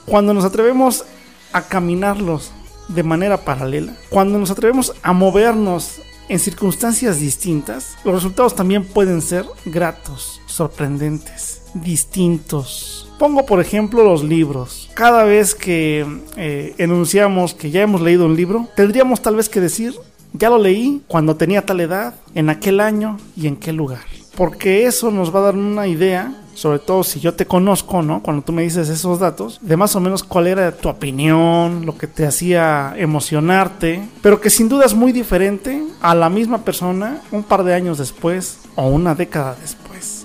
cuando 0.06 0.34
nos 0.34 0.44
atrevemos 0.44 1.04
a 1.52 1.62
caminarlos 1.62 2.52
de 2.88 3.02
manera 3.02 3.38
paralela, 3.38 3.94
cuando 4.10 4.38
nos 4.38 4.50
atrevemos 4.50 4.94
a 5.02 5.12
movernos 5.12 6.00
en 6.28 6.38
circunstancias 6.38 7.18
distintas, 7.18 7.96
los 8.04 8.14
resultados 8.14 8.54
también 8.54 8.84
pueden 8.84 9.20
ser 9.20 9.46
gratos, 9.64 10.40
sorprendentes, 10.46 11.61
distintos. 11.74 13.08
Pongo 13.18 13.46
por 13.46 13.60
ejemplo 13.60 14.02
los 14.02 14.24
libros. 14.24 14.90
Cada 14.94 15.24
vez 15.24 15.54
que 15.54 16.06
eh, 16.36 16.74
enunciamos 16.78 17.54
que 17.54 17.70
ya 17.70 17.82
hemos 17.82 18.00
leído 18.00 18.26
un 18.26 18.36
libro, 18.36 18.68
tendríamos 18.76 19.22
tal 19.22 19.36
vez 19.36 19.48
que 19.48 19.60
decir, 19.60 19.94
ya 20.32 20.50
lo 20.50 20.58
leí 20.58 21.02
cuando 21.06 21.36
tenía 21.36 21.64
tal 21.64 21.80
edad, 21.80 22.14
en 22.34 22.48
aquel 22.48 22.80
año 22.80 23.18
y 23.36 23.46
en 23.46 23.56
qué 23.56 23.72
lugar. 23.72 24.04
Porque 24.36 24.86
eso 24.86 25.10
nos 25.10 25.34
va 25.34 25.40
a 25.40 25.42
dar 25.42 25.56
una 25.56 25.86
idea 25.86 26.42
sobre 26.54 26.78
todo 26.78 27.02
si 27.02 27.20
yo 27.20 27.34
te 27.34 27.46
conozco, 27.46 28.02
¿no? 28.02 28.22
Cuando 28.22 28.42
tú 28.42 28.52
me 28.52 28.62
dices 28.62 28.88
esos 28.88 29.18
datos, 29.18 29.58
de 29.62 29.76
más 29.76 29.96
o 29.96 30.00
menos 30.00 30.22
cuál 30.22 30.46
era 30.46 30.72
tu 30.72 30.88
opinión, 30.88 31.86
lo 31.86 31.96
que 31.96 32.06
te 32.06 32.26
hacía 32.26 32.94
emocionarte, 32.96 34.02
pero 34.20 34.40
que 34.40 34.50
sin 34.50 34.68
duda 34.68 34.84
es 34.84 34.94
muy 34.94 35.12
diferente 35.12 35.82
a 36.00 36.14
la 36.14 36.28
misma 36.28 36.58
persona 36.58 37.20
un 37.30 37.42
par 37.42 37.64
de 37.64 37.74
años 37.74 37.98
después 37.98 38.58
o 38.76 38.86
una 38.88 39.14
década 39.14 39.56
después. 39.60 39.81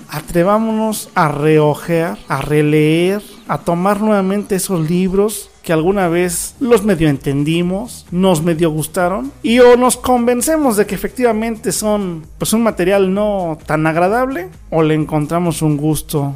Atrevámonos 0.09 1.09
a 1.15 1.27
reojear, 1.27 2.17
a 2.27 2.41
releer, 2.41 3.21
a 3.47 3.59
tomar 3.59 4.01
nuevamente 4.01 4.55
esos 4.55 4.89
libros 4.89 5.49
que 5.63 5.73
alguna 5.73 6.07
vez 6.07 6.55
los 6.61 6.83
medio 6.83 7.09
entendimos, 7.09 8.05
nos 8.09 8.41
medio 8.41 8.69
gustaron 8.69 9.33
y 9.43 9.59
o 9.59 9.75
nos 9.75 9.97
convencemos 9.97 10.77
de 10.77 10.85
que 10.85 10.95
efectivamente 10.95 11.73
son 11.73 12.25
pues 12.37 12.53
un 12.53 12.63
material 12.63 13.13
no 13.13 13.57
tan 13.65 13.85
agradable 13.85 14.49
o 14.69 14.81
le 14.81 14.93
encontramos 14.93 15.61
un 15.61 15.75
gusto, 15.75 16.35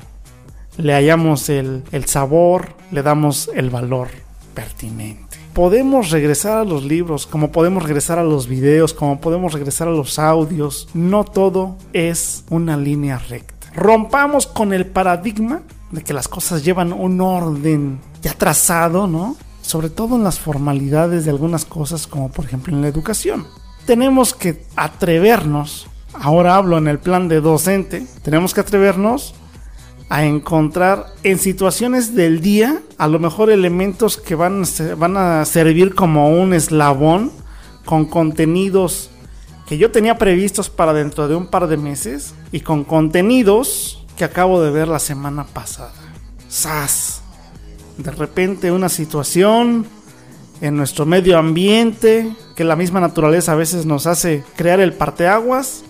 le 0.78 0.92
hallamos 0.92 1.48
el, 1.48 1.84
el 1.94 2.06
sabor, 2.06 2.76
le 2.92 3.04
damos 3.04 3.50
el 3.56 3.70
valor 3.70 4.10
pertinente. 4.54 5.38
Podemos 5.54 6.12
regresar 6.12 6.58
a 6.58 6.64
los 6.64 6.84
libros, 6.84 7.28
como 7.28 7.52
podemos 7.52 7.84
regresar 7.84 8.20
a 8.20 8.24
los 8.24 8.48
videos, 8.48 8.94
como 8.94 9.20
podemos 9.20 9.54
regresar 9.54 9.88
a 9.88 9.92
los 9.92 10.18
audios. 10.18 10.88
No 10.94 11.26
todo 11.26 11.76
es 11.92 12.46
una 12.50 12.78
línea 12.78 13.18
recta. 13.18 13.61
Rompamos 13.74 14.48
con 14.48 14.74
el 14.74 14.86
paradigma 14.86 15.62
de 15.92 16.04
que 16.04 16.14
las 16.14 16.28
cosas 16.28 16.64
llevan 16.64 16.94
un 16.94 17.22
orden 17.22 18.00
ya 18.22 18.34
trazado, 18.34 19.08
¿no? 19.08 19.36
Sobre 19.62 19.90
todo 19.90 20.16
en 20.16 20.24
las 20.24 20.40
formalidades 20.40 21.26
de 21.26 21.32
algunas 21.32 21.66
cosas, 21.66 22.08
como 22.08 22.30
por 22.30 22.46
ejemplo 22.46 22.74
en 22.74 22.82
la 22.82 22.88
educación. 22.88 23.46
Tenemos 23.86 24.34
que 24.34 24.66
atrevernos, 24.76 25.88
ahora 26.14 26.56
hablo 26.56 26.78
en 26.78 26.88
el 26.88 27.00
plan 27.00 27.28
de 27.28 27.42
docente, 27.42 28.06
tenemos 28.24 28.54
que 28.54 28.62
atrevernos 28.62 29.34
a 30.10 30.26
encontrar 30.26 31.06
en 31.24 31.40
situaciones 31.40 32.16
del 32.16 32.42
día 32.42 32.82
a 32.98 33.08
lo 33.08 33.18
mejor 33.18 33.50
elementos 33.50 34.18
que 34.18 34.36
van, 34.36 34.66
van 34.98 35.16
a 35.16 35.46
servir 35.46 35.96
como 35.96 36.30
un 36.30 36.54
eslabón 36.54 37.32
con 37.86 38.06
contenidos 38.06 39.10
que 39.68 39.78
yo 39.78 39.92
tenía 39.92 40.18
previstos 40.18 40.70
para 40.70 40.94
dentro 40.94 41.28
de 41.28 41.36
un 41.36 41.48
par 41.48 41.68
de 41.68 41.78
meses 41.78 42.34
y 42.52 42.62
con 42.62 42.84
contenidos 42.84 44.06
que 44.18 44.26
acabo 44.26 44.62
de 44.62 44.72
ver 44.72 44.88
la 44.88 45.00
semana 45.00 45.46
pasada. 45.46 45.94
¡Sas! 46.50 47.22
De 47.98 48.12
repente 48.12 48.72
una 48.72 48.90
situación 48.90 49.86
en 50.62 50.78
nuestro 50.78 51.06
medio 51.06 51.38
ambiente 51.38 52.32
que 52.56 52.64
la 52.64 52.76
misma 52.76 53.00
naturaleza 53.00 53.54
a 53.54 53.56
veces 53.56 53.86
nos 53.86 54.08
hace 54.08 54.44
crear 54.56 54.80
el 54.80 54.94
parteaguas. 54.94 55.84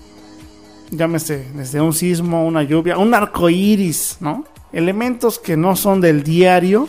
Llámese 0.91 1.47
desde 1.53 1.81
un 1.81 1.93
sismo, 1.93 2.45
una 2.45 2.63
lluvia, 2.63 2.97
un 2.97 3.13
arco 3.13 3.49
iris, 3.49 4.17
¿no? 4.19 4.45
Elementos 4.71 5.39
que 5.39 5.57
no 5.57 5.75
son 5.75 6.01
del 6.01 6.23
diario, 6.23 6.87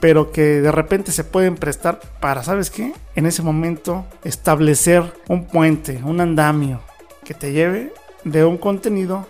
pero 0.00 0.32
que 0.32 0.60
de 0.60 0.72
repente 0.72 1.12
se 1.12 1.24
pueden 1.24 1.56
prestar 1.56 2.00
para, 2.20 2.42
¿sabes 2.42 2.70
qué? 2.70 2.92
En 3.14 3.26
ese 3.26 3.42
momento 3.42 4.06
establecer 4.24 5.14
un 5.28 5.46
puente, 5.46 6.00
un 6.02 6.20
andamio 6.20 6.80
que 7.22 7.34
te 7.34 7.52
lleve 7.52 7.92
de 8.24 8.44
un 8.44 8.56
contenido 8.56 9.26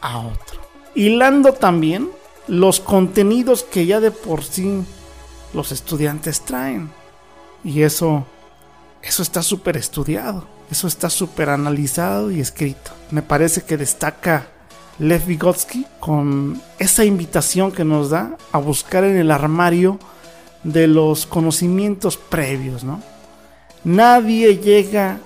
a 0.00 0.18
otro. 0.18 0.60
Hilando 0.94 1.52
también 1.52 2.08
los 2.46 2.80
contenidos 2.80 3.64
que 3.64 3.86
ya 3.86 4.00
de 4.00 4.10
por 4.10 4.44
sí 4.44 4.82
los 5.52 5.72
estudiantes 5.72 6.40
traen. 6.42 6.90
Y 7.64 7.82
eso, 7.82 8.24
eso 9.02 9.22
está 9.22 9.42
súper 9.42 9.76
estudiado, 9.76 10.46
eso 10.70 10.86
está 10.86 11.10
súper 11.10 11.50
analizado 11.50 12.30
y 12.30 12.40
escrito. 12.40 12.92
Me 13.10 13.22
parece 13.22 13.62
que 13.62 13.76
destaca 13.76 14.46
Lev 15.00 15.24
Vygotsky 15.24 15.86
con 15.98 16.60
esa 16.78 17.04
invitación 17.04 17.72
que 17.72 17.84
nos 17.84 18.10
da 18.10 18.36
a 18.52 18.58
buscar 18.58 19.02
en 19.02 19.16
el 19.16 19.30
armario 19.30 19.98
de 20.62 20.86
los 20.86 21.24
conocimientos 21.24 22.18
previos, 22.18 22.84
¿no? 22.84 23.00
Nadie 23.82 24.58
llega 24.58 25.18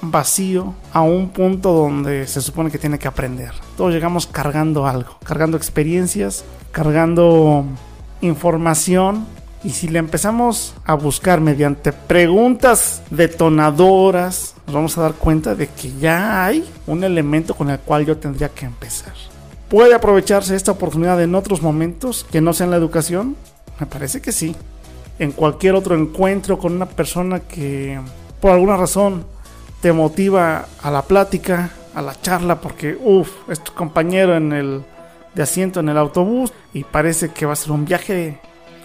vacío 0.00 0.74
a 0.92 1.02
un 1.02 1.28
punto 1.28 1.72
donde 1.72 2.26
se 2.26 2.40
supone 2.40 2.72
que 2.72 2.78
tiene 2.78 2.98
que 2.98 3.06
aprender. 3.06 3.52
Todos 3.76 3.92
llegamos 3.92 4.26
cargando 4.26 4.86
algo, 4.86 5.16
cargando 5.24 5.56
experiencias, 5.56 6.44
cargando 6.72 7.64
información. 8.20 9.26
Y 9.64 9.70
si 9.70 9.88
le 9.88 9.98
empezamos 9.98 10.74
a 10.84 10.92
buscar 10.92 11.40
mediante 11.40 11.92
preguntas 11.92 13.02
detonadoras, 13.10 14.54
nos 14.66 14.74
vamos 14.74 14.98
a 14.98 15.02
dar 15.02 15.14
cuenta 15.14 15.54
de 15.54 15.68
que 15.68 15.90
ya 15.98 16.44
hay 16.44 16.68
un 16.86 17.02
elemento 17.02 17.54
con 17.54 17.70
el 17.70 17.78
cual 17.78 18.04
yo 18.04 18.18
tendría 18.18 18.50
que 18.50 18.66
empezar. 18.66 19.14
¿Puede 19.70 19.94
aprovecharse 19.94 20.54
esta 20.54 20.72
oportunidad 20.72 21.22
en 21.22 21.34
otros 21.34 21.62
momentos 21.62 22.26
que 22.30 22.42
no 22.42 22.52
sean 22.52 22.70
la 22.70 22.76
educación? 22.76 23.36
Me 23.80 23.86
parece 23.86 24.20
que 24.20 24.32
sí. 24.32 24.54
En 25.18 25.32
cualquier 25.32 25.74
otro 25.74 25.96
encuentro 25.96 26.58
con 26.58 26.74
una 26.74 26.86
persona 26.86 27.40
que 27.40 27.98
por 28.40 28.50
alguna 28.50 28.76
razón 28.76 29.24
te 29.80 29.94
motiva 29.94 30.66
a 30.82 30.90
la 30.90 31.02
plática, 31.02 31.70
a 31.94 32.02
la 32.02 32.20
charla, 32.20 32.60
porque, 32.60 32.98
uff, 33.02 33.30
es 33.48 33.64
tu 33.64 33.72
compañero 33.72 34.36
en 34.36 34.52
el 34.52 34.84
de 35.34 35.42
asiento 35.42 35.80
en 35.80 35.88
el 35.88 35.96
autobús 35.96 36.52
y 36.72 36.84
parece 36.84 37.30
que 37.30 37.46
va 37.46 37.54
a 37.54 37.56
ser 37.56 37.72
un 37.72 37.84
viaje 37.84 38.38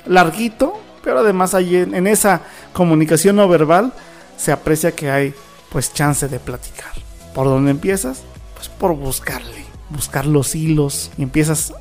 larguito, 0.09 0.73
pero 1.03 1.19
además 1.19 1.53
ahí 1.53 1.77
en, 1.77 2.07
esa 2.07 2.41
comunicación 2.73 3.37
no 3.37 3.47
verbal 3.47 3.93
se 4.35 4.51
aprecia 4.51 4.91
que 4.91 5.09
hay 5.09 5.33
pues 5.71 5.93
chance 5.93 6.27
de 6.27 6.39
platicar. 6.39 6.91
¿Por 7.33 7.45
dónde 7.45 7.71
empiezas? 7.71 8.23
Pues 8.55 8.67
por 8.67 8.95
buscarle, 8.95 9.63
buscar 9.89 10.25
los 10.25 10.55
hilos 10.55 11.11
y 11.17 11.23
empiezas 11.23 11.73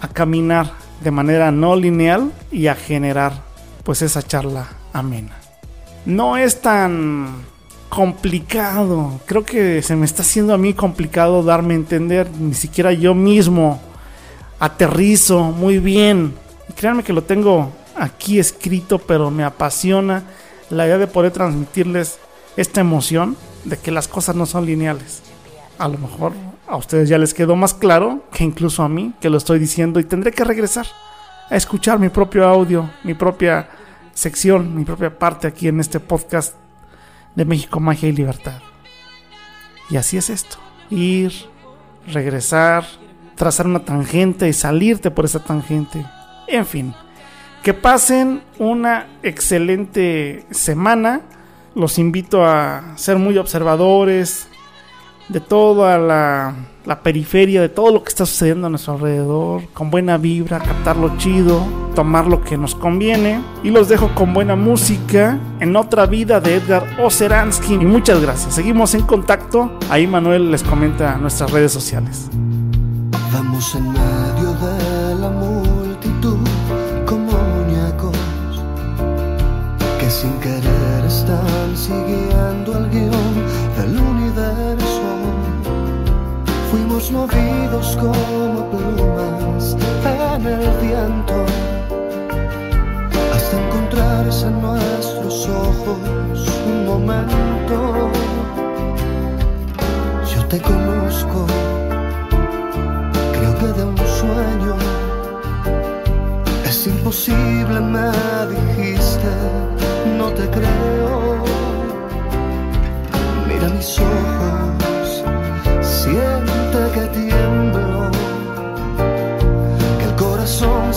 a 0.00 0.08
caminar 0.08 0.72
de 1.02 1.10
manera 1.10 1.52
no 1.52 1.76
lineal 1.76 2.32
y 2.50 2.66
a 2.66 2.74
generar 2.74 3.32
pues 3.84 4.02
esa 4.02 4.22
charla 4.22 4.68
amena. 4.92 5.36
No 6.06 6.36
es 6.36 6.60
tan 6.62 7.44
complicado, 7.88 9.20
creo 9.26 9.44
que 9.44 9.82
se 9.82 9.96
me 9.96 10.06
está 10.06 10.22
haciendo 10.22 10.54
a 10.54 10.58
mí 10.58 10.74
complicado 10.74 11.42
darme 11.42 11.74
a 11.74 11.78
entender, 11.78 12.30
ni 12.38 12.54
siquiera 12.54 12.92
yo 12.92 13.14
mismo 13.14 13.80
aterrizo 14.58 15.44
muy 15.44 15.78
bien. 15.78 16.34
Y 16.68 16.72
créanme 16.72 17.02
que 17.02 17.12
lo 17.12 17.24
tengo 17.24 17.72
aquí 17.96 18.38
escrito, 18.38 18.98
pero 18.98 19.30
me 19.30 19.44
apasiona 19.44 20.24
la 20.70 20.86
idea 20.86 20.98
de 20.98 21.06
poder 21.06 21.32
transmitirles 21.32 22.18
esta 22.56 22.80
emoción 22.80 23.36
de 23.64 23.76
que 23.76 23.90
las 23.90 24.08
cosas 24.08 24.36
no 24.36 24.46
son 24.46 24.66
lineales. 24.66 25.22
A 25.78 25.88
lo 25.88 25.98
mejor 25.98 26.32
a 26.66 26.76
ustedes 26.76 27.08
ya 27.08 27.18
les 27.18 27.34
quedó 27.34 27.56
más 27.56 27.74
claro 27.74 28.24
que 28.32 28.44
incluso 28.44 28.82
a 28.82 28.88
mí 28.88 29.14
que 29.20 29.30
lo 29.30 29.38
estoy 29.38 29.58
diciendo 29.58 30.00
y 30.00 30.04
tendré 30.04 30.32
que 30.32 30.44
regresar 30.44 30.86
a 31.48 31.56
escuchar 31.56 31.98
mi 31.98 32.08
propio 32.08 32.46
audio, 32.46 32.90
mi 33.04 33.14
propia 33.14 33.68
sección, 34.12 34.74
mi 34.76 34.84
propia 34.84 35.16
parte 35.18 35.46
aquí 35.46 35.68
en 35.68 35.80
este 35.80 36.00
podcast 36.00 36.54
de 37.34 37.44
México, 37.44 37.80
Magia 37.80 38.08
y 38.08 38.12
Libertad. 38.12 38.60
Y 39.88 39.96
así 39.96 40.16
es 40.16 40.28
esto. 40.28 40.58
Ir, 40.90 41.32
regresar, 42.06 42.84
trazar 43.36 43.66
una 43.66 43.84
tangente 43.84 44.48
y 44.48 44.52
salirte 44.52 45.10
por 45.10 45.24
esa 45.24 45.42
tangente. 45.42 46.04
En 46.48 46.64
fin, 46.64 46.94
que 47.62 47.74
pasen 47.74 48.42
una 48.58 49.06
excelente 49.22 50.46
semana. 50.50 51.20
Los 51.74 51.98
invito 51.98 52.44
a 52.44 52.94
ser 52.96 53.18
muy 53.18 53.36
observadores 53.36 54.48
de 55.28 55.40
toda 55.40 55.98
la, 55.98 56.54
la, 56.86 57.02
periferia, 57.02 57.60
de 57.60 57.68
todo 57.68 57.92
lo 57.92 58.02
que 58.02 58.08
está 58.08 58.24
sucediendo 58.24 58.66
a 58.66 58.70
nuestro 58.70 58.94
alrededor, 58.94 59.68
con 59.74 59.90
buena 59.90 60.16
vibra, 60.16 60.58
captar 60.58 60.96
lo 60.96 61.18
chido, 61.18 61.62
tomar 61.94 62.26
lo 62.26 62.42
que 62.42 62.56
nos 62.56 62.74
conviene. 62.74 63.42
Y 63.62 63.70
los 63.70 63.90
dejo 63.90 64.14
con 64.14 64.32
buena 64.32 64.56
música 64.56 65.38
en 65.60 65.76
otra 65.76 66.06
vida 66.06 66.40
de 66.40 66.56
Edgar 66.56 66.86
Oceransky. 66.98 67.74
Y 67.74 67.84
muchas 67.84 68.22
gracias. 68.22 68.54
Seguimos 68.54 68.94
en 68.94 69.02
contacto. 69.02 69.78
Ahí 69.90 70.06
Manuel 70.06 70.50
les 70.50 70.62
comenta 70.62 71.18
nuestras 71.18 71.50
redes 71.50 71.72
sociales. 71.72 72.30
Vamos 73.30 73.74
en 73.74 73.92
medio 73.92 74.27
movidos 87.18 87.96
como 87.96 88.70
plumas 88.70 89.76
en 90.04 90.46
el 90.46 90.70
viento 90.80 91.36
hasta 93.34 93.54
encontrarse 93.64 94.46
en 94.46 94.62
nuestros 94.62 95.48
ojos 95.48 96.38
un 96.66 96.86
momento. 96.86 97.76
Yo 100.32 100.40
te 100.46 100.60
conozco 100.60 101.38
creo 103.34 103.52
que 103.60 103.68
de 103.78 103.84
un 103.84 103.98
sueño. 104.20 104.74
Es 106.64 106.86
imposible, 106.86 107.80
me 107.80 108.27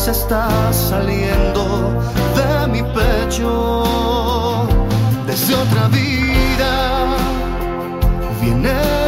se 0.01 0.09
está 0.09 0.73
saliendo 0.73 1.63
de 2.35 2.67
mi 2.73 2.81
pecho. 2.81 3.83
Desde 5.27 5.53
otra 5.53 5.87
vida 5.89 7.05
viene 8.41 9.00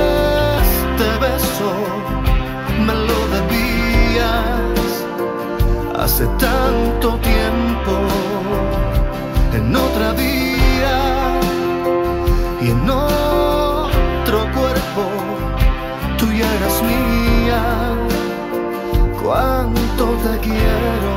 te 20.23 20.33
quiero. 20.39 21.13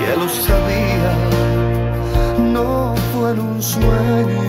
Ya 0.00 0.12
lo 0.16 0.28
sabía 0.28 1.12
no 2.54 2.94
fue 3.12 3.30
en 3.32 3.40
un 3.40 3.62
sueño 3.62 4.48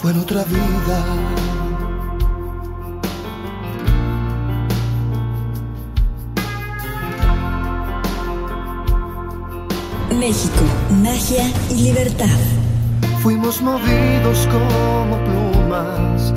fue 0.00 0.12
en 0.12 0.20
otra 0.20 0.44
vida. 0.44 1.04
México, 10.18 10.64
magia 11.02 11.50
y 11.70 11.74
libertad. 11.82 12.26
Fuimos 13.22 13.60
movidos 13.60 14.48
como 14.52 15.18
plumas 15.24 16.32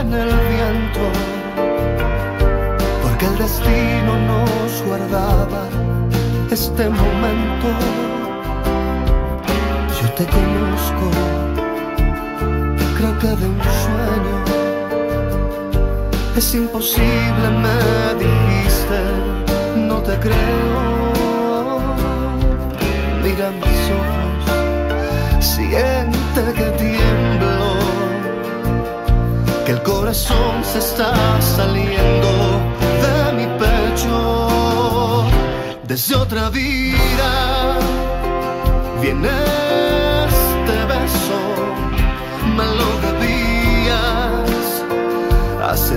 en 0.00 0.12
el 0.12 0.28
viento, 0.28 1.04
destino 3.58 4.18
nos 4.18 4.82
guardaba 4.86 5.68
este 6.50 6.88
momento. 6.88 7.68
Yo 10.00 10.08
te 10.12 10.24
conozco, 10.26 11.10
creo 12.96 13.18
que 13.18 13.28
de 13.28 13.46
un 13.46 13.60
sueño. 13.82 14.36
Es 16.36 16.54
imposible, 16.54 17.50
me 17.64 18.14
dijiste, 18.22 19.00
no 19.76 19.96
te 20.02 20.16
creo 20.20 21.08
mira 23.22 23.50
mis 23.50 23.82
ojos, 24.00 25.44
siente 25.44 26.52
que 26.54 26.70
tiemblo, 26.78 27.74
que 29.66 29.72
el 29.72 29.82
corazón 29.82 30.64
se 30.64 30.78
está 30.78 31.12
saliendo 31.40 32.67
Desde 35.88 36.14
otra 36.14 36.50
vida. 36.50 37.78
Viene 39.02 39.28
este 40.28 40.76
beso, 40.92 41.40
me 42.56 42.66
lo 42.78 42.88
debías 43.06 44.50
hace 45.70 45.96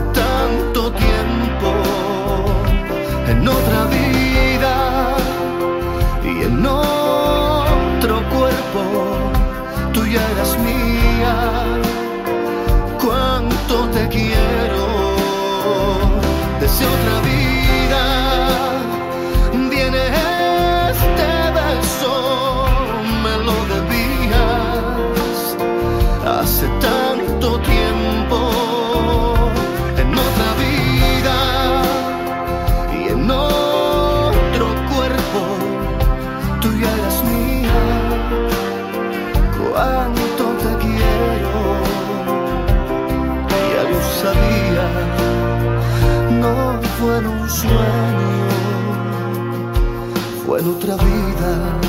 en 50.61 50.67
otra 50.67 50.95
vida, 50.95 51.79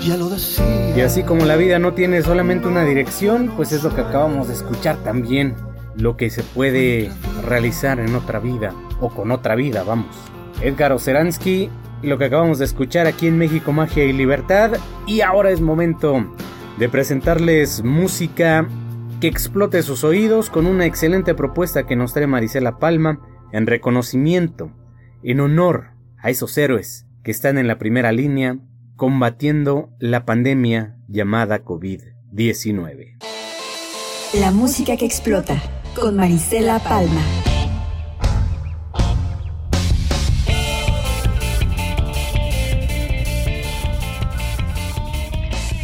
ya 0.00 0.16
lo 0.16 0.28
decía. 0.28 0.96
Y 0.96 1.00
así 1.00 1.22
como 1.22 1.46
la 1.46 1.56
vida 1.56 1.78
no 1.78 1.94
tiene 1.94 2.20
solamente 2.22 2.68
una 2.68 2.84
dirección, 2.84 3.52
pues 3.56 3.72
es 3.72 3.82
lo 3.82 3.94
que 3.94 4.02
acabamos 4.02 4.48
de 4.48 4.54
escuchar 4.54 4.96
también. 4.98 5.54
Lo 5.96 6.16
que 6.16 6.28
se 6.28 6.42
puede 6.42 7.10
realizar 7.46 8.00
en 8.00 8.14
otra 8.16 8.40
vida 8.40 8.74
o 9.00 9.08
con 9.10 9.30
otra 9.30 9.54
vida, 9.54 9.82
vamos. 9.84 10.14
Edgar 10.60 10.92
Oceransky, 10.92 11.70
lo 12.02 12.18
que 12.18 12.26
acabamos 12.26 12.58
de 12.58 12.64
escuchar 12.64 13.06
aquí 13.06 13.28
en 13.28 13.38
México 13.38 13.72
Magia 13.72 14.04
y 14.04 14.12
Libertad 14.12 14.72
y 15.06 15.20
ahora 15.20 15.50
es 15.50 15.60
momento 15.60 16.26
de 16.78 16.88
presentarles 16.88 17.82
música 17.82 18.68
que 19.20 19.28
explote 19.28 19.82
sus 19.82 20.04
oídos 20.04 20.50
con 20.50 20.66
una 20.66 20.84
excelente 20.84 21.34
propuesta 21.34 21.86
que 21.86 21.96
nos 21.96 22.12
trae 22.12 22.26
Marisela 22.26 22.78
Palma 22.78 23.20
en 23.52 23.66
reconocimiento, 23.66 24.70
en 25.22 25.40
honor 25.40 25.93
a 26.24 26.30
esos 26.30 26.56
héroes 26.56 27.04
que 27.22 27.30
están 27.30 27.58
en 27.58 27.68
la 27.68 27.76
primera 27.76 28.10
línea 28.10 28.58
combatiendo 28.96 29.90
la 29.98 30.24
pandemia 30.24 30.96
llamada 31.06 31.62
COVID-19. 31.62 33.18
La 34.32 34.50
música 34.50 34.96
que 34.96 35.04
explota 35.04 35.62
con 35.94 36.16
Marisela 36.16 36.78
Palma. 36.78 37.20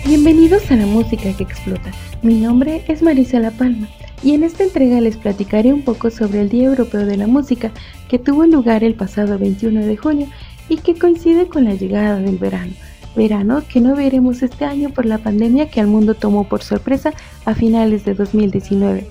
Bienvenidos 0.06 0.70
a 0.70 0.76
la 0.76 0.86
música 0.86 1.36
que 1.36 1.42
explota. 1.42 1.92
Mi 2.22 2.40
nombre 2.40 2.82
es 2.88 3.02
Marisela 3.02 3.50
Palma 3.50 3.88
y 4.22 4.34
en 4.34 4.44
esta 4.44 4.64
entrega 4.64 5.00
les 5.00 5.16
platicaré 5.16 5.72
un 5.72 5.82
poco 5.82 6.10
sobre 6.10 6.40
el 6.40 6.48
Día 6.48 6.66
Europeo 6.66 7.06
de 7.06 7.16
la 7.16 7.26
Música 7.26 7.72
que 8.08 8.18
tuvo 8.18 8.44
lugar 8.46 8.84
el 8.84 8.94
pasado 8.94 9.38
21 9.38 9.86
de 9.86 9.96
junio 9.96 10.26
y 10.68 10.76
que 10.78 10.94
coincide 10.94 11.48
con 11.48 11.64
la 11.64 11.74
llegada 11.74 12.18
del 12.18 12.38
verano. 12.38 12.72
Verano 13.16 13.62
que 13.68 13.80
no 13.80 13.96
veremos 13.96 14.42
este 14.42 14.64
año 14.64 14.90
por 14.90 15.06
la 15.06 15.18
pandemia 15.18 15.70
que 15.70 15.80
al 15.80 15.86
mundo 15.86 16.14
tomó 16.14 16.44
por 16.44 16.62
sorpresa 16.62 17.12
a 17.44 17.54
finales 17.54 18.04
de 18.04 18.14
2019. 18.14 19.06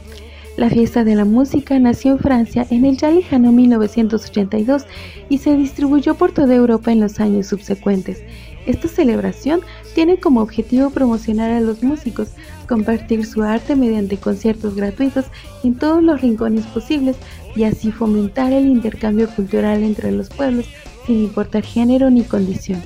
La 0.57 0.69
fiesta 0.69 1.03
de 1.03 1.15
la 1.15 1.25
música 1.25 1.79
nació 1.79 2.11
en 2.11 2.19
Francia 2.19 2.67
en 2.69 2.85
el 2.85 2.97
ya 2.97 3.09
lejano 3.11 3.51
1982 3.51 4.85
y 5.29 5.37
se 5.37 5.55
distribuyó 5.55 6.15
por 6.15 6.33
toda 6.33 6.53
Europa 6.53 6.91
en 6.91 6.99
los 6.99 7.19
años 7.19 7.47
subsecuentes. 7.47 8.21
Esta 8.65 8.87
celebración 8.87 9.61
tiene 9.95 10.19
como 10.19 10.41
objetivo 10.41 10.89
promocionar 10.89 11.51
a 11.51 11.61
los 11.61 11.81
músicos, 11.81 12.29
compartir 12.69 13.25
su 13.25 13.41
arte 13.41 13.75
mediante 13.75 14.17
conciertos 14.17 14.75
gratuitos 14.75 15.25
en 15.63 15.73
todos 15.73 16.03
los 16.03 16.21
rincones 16.21 16.65
posibles 16.67 17.17
y 17.55 17.63
así 17.63 17.91
fomentar 17.91 18.53
el 18.53 18.67
intercambio 18.67 19.27
cultural 19.27 19.81
entre 19.81 20.11
los 20.11 20.29
pueblos 20.29 20.67
sin 21.07 21.23
importar 21.23 21.63
género 21.63 22.11
ni 22.11 22.23
condición. 22.23 22.81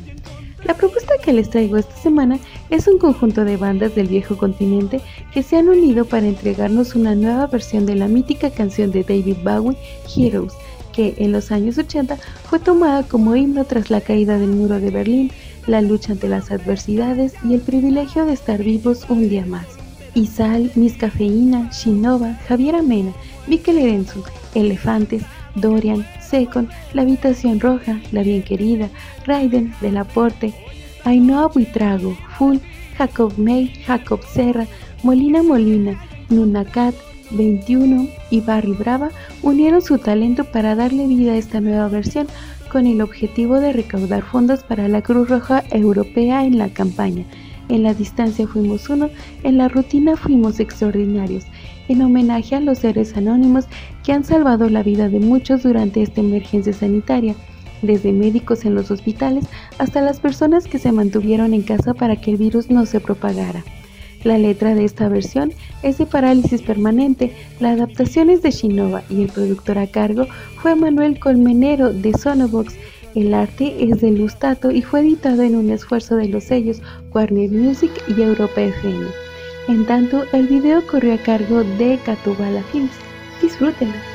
La 0.63 0.75
propuesta 0.75 1.15
que 1.21 1.34
les 1.34 1.49
traigo 1.49 1.75
esta 1.75 1.95
semana 1.97 2.39
es 2.69 2.88
un 2.88 2.97
conjunto 2.97 3.43
de 3.43 3.57
bandas 3.57 3.93
del 3.95 4.07
viejo 4.07 4.38
continente 4.38 5.01
que 5.34 5.43
se 5.43 5.57
han 5.57 5.67
unido 5.67 6.05
para 6.05 6.25
entregarnos 6.25 6.95
una 6.95 7.15
nueva 7.15 7.47
versión 7.47 7.86
de 7.86 7.95
la 7.95 8.07
mítica 8.07 8.49
canción 8.49 8.89
de 8.91 9.03
David 9.03 9.38
Bowie, 9.43 9.77
Heroes, 10.15 10.53
que 10.93 11.15
en 11.17 11.34
los 11.34 11.51
años 11.51 11.77
80 11.77 12.17
fue 12.49 12.59
tomada 12.59 13.03
como 13.03 13.36
himno 13.36 13.65
tras 13.65 13.89
la 13.89 13.99
caída 13.99 14.39
del 14.39 14.51
muro 14.51 14.79
de 14.79 14.91
Berlín, 14.91 15.31
la 15.68 15.82
lucha 15.82 16.14
ante 16.14 16.28
las 16.28 16.51
adversidades 16.51 17.34
y 17.43 17.53
el 17.53 17.61
privilegio 17.61 18.26
de 18.26 18.34
estar 18.34 18.64
vivos 18.64 19.05
un 19.09 19.30
día 19.30 19.45
más. 19.45 19.66
Isal, 20.16 20.72
Miss 20.76 20.95
Cafeína, 20.97 21.70
Shinova, 21.72 22.36
Javier 22.47 22.76
Amena, 22.76 23.14
Mikel 23.47 23.80
Erenzu, 23.80 24.24
Elefantes, 24.53 25.24
Dorian, 25.55 26.05
Secon, 26.22 26.70
La 26.93 27.01
Habitación 27.01 27.59
Roja, 27.59 27.99
La 28.11 28.24
Bien 28.24 28.43
Querida, 28.43 28.89
Raiden, 29.26 29.74
Delaporte, 29.82 30.53
Ainhoa 31.03 31.47
Buitrago, 31.47 32.16
Full, 32.38 32.57
Jacob 32.97 33.34
May, 33.38 33.68
Jacob 33.86 34.22
Serra, 34.34 34.68
Molina 35.01 35.41
Molina, 35.41 35.99
Nunacat, 36.30 36.95
21 37.32 38.07
y 38.30 38.41
Barry 38.41 38.74
Brava 38.74 39.09
unieron 39.41 39.82
su 39.82 39.97
talento 39.97 40.43
para 40.45 40.76
darle 40.76 41.07
vida 41.07 41.34
a 41.34 41.38
esta 41.38 41.61
nueva 41.61 41.88
versión 41.88 42.28
con 42.74 42.88
el 42.88 43.01
objetivo 43.01 43.59
de 43.59 43.71
recaudar 43.71 44.24
fondos 44.24 44.63
para 44.63 44.88
la 44.88 45.03
Cruz 45.03 45.30
Roja 45.30 45.63
Europea 45.69 46.43
en 46.43 46.57
la 46.57 46.69
campaña. 46.69 47.24
En 47.69 47.84
la 47.84 47.93
distancia 47.93 48.47
fuimos 48.47 48.89
uno, 48.89 49.11
en 49.43 49.59
la 49.59 49.67
rutina 49.67 50.17
fuimos 50.17 50.59
extraordinarios, 50.59 51.43
en 51.88 52.01
homenaje 52.01 52.55
a 52.55 52.59
los 52.59 52.80
seres 52.80 53.15
anónimos 53.15 53.65
que 54.03 54.11
han 54.11 54.24
salvado 54.24 54.69
la 54.69 54.82
vida 54.82 55.07
de 55.07 55.19
muchos 55.19 55.61
durante 55.61 56.01
esta 56.01 56.21
emergencia 56.21 56.74
sanitaria, 56.74 57.36
desde 57.84 58.11
médicos 58.11 58.65
en 58.65 58.74
los 58.74 58.89
hospitales 58.89 59.45
hasta 59.78 60.01
las 60.01 60.19
personas 60.19 60.65
que 60.65 60.80
se 60.80 60.91
mantuvieron 60.91 61.53
en 61.53 61.61
casa 61.61 61.93
para 61.93 62.15
que 62.15 62.32
el 62.32 62.38
virus 62.38 62.71
no 62.71 62.88
se 62.88 62.99
propagara. 62.99 63.63
La 64.24 64.38
letra 64.38 64.74
de 64.74 64.86
esta 64.86 65.09
versión 65.09 65.51
es 65.82 65.97
de 65.97 66.05
Parálisis 66.05 66.61
Permanente, 66.61 67.34
la 67.59 67.71
adaptación 67.71 68.30
es 68.30 68.41
de 68.41 68.51
Shinova 68.51 69.03
y 69.09 69.24
el 69.24 69.30
productor 69.30 69.78
a 69.78 69.88
cargo 69.88 70.28
fue 70.61 70.76
Manuel 70.76 71.19
Colmenero 71.19 71.91
de 71.91 72.13
Sonobox. 72.13 72.76
El 73.15 73.34
arte 73.34 73.76
es 73.84 73.99
de 74.01 74.11
Lustato 74.11 74.71
y 74.71 74.82
fue 74.82 75.01
editado 75.01 75.43
en 75.43 75.55
un 75.55 75.69
esfuerzo 75.69 76.15
de 76.15 76.30
los 76.30 76.45
sellos 76.45 76.82
Warner 77.13 77.51
Music 77.51 77.91
y 78.07 78.21
Europa 78.21 78.61
FM. 78.61 79.05
En 79.67 79.86
tanto, 79.86 80.24
el 80.32 80.47
video 80.47 80.86
corrió 80.88 81.13
a 81.13 81.17
cargo 81.17 81.63
de 81.63 81.99
Catubala 82.05 82.63
Films. 82.71 82.91
Disfrútenlo. 83.41 84.12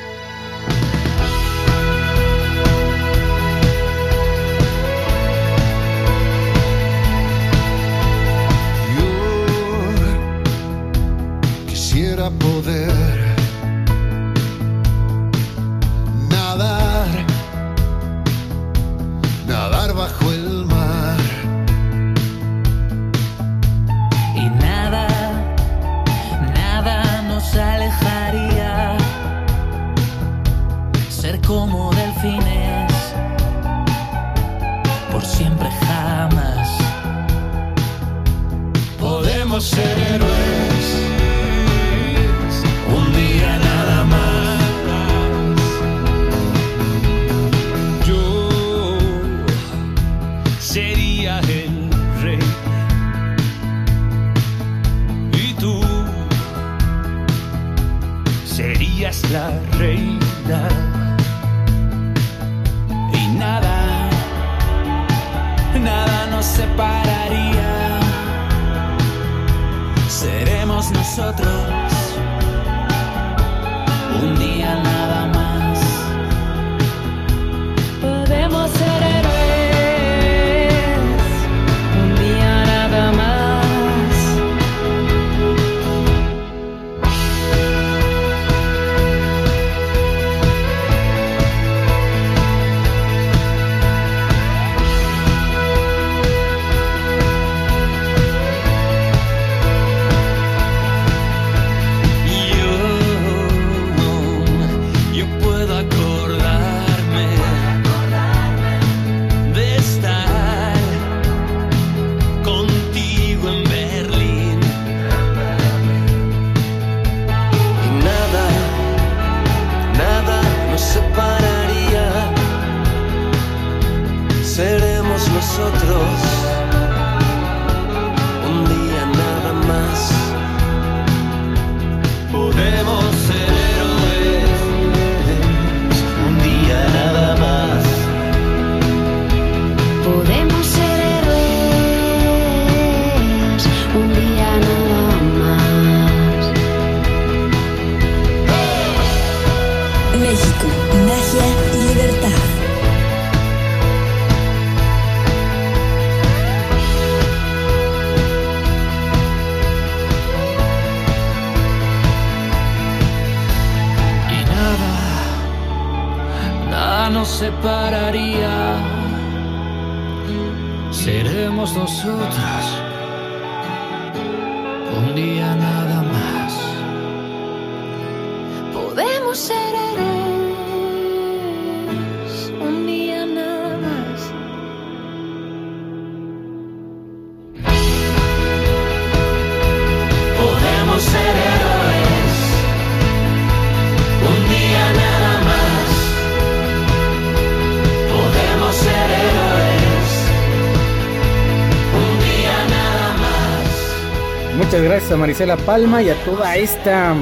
Muchas 204.78 204.90
gracias 204.92 205.12
a 205.12 205.16
Marisela 205.16 205.56
Palma 205.56 206.02
y 206.04 206.10
a 206.10 206.14
toda 206.24 206.54
esta 206.54 207.12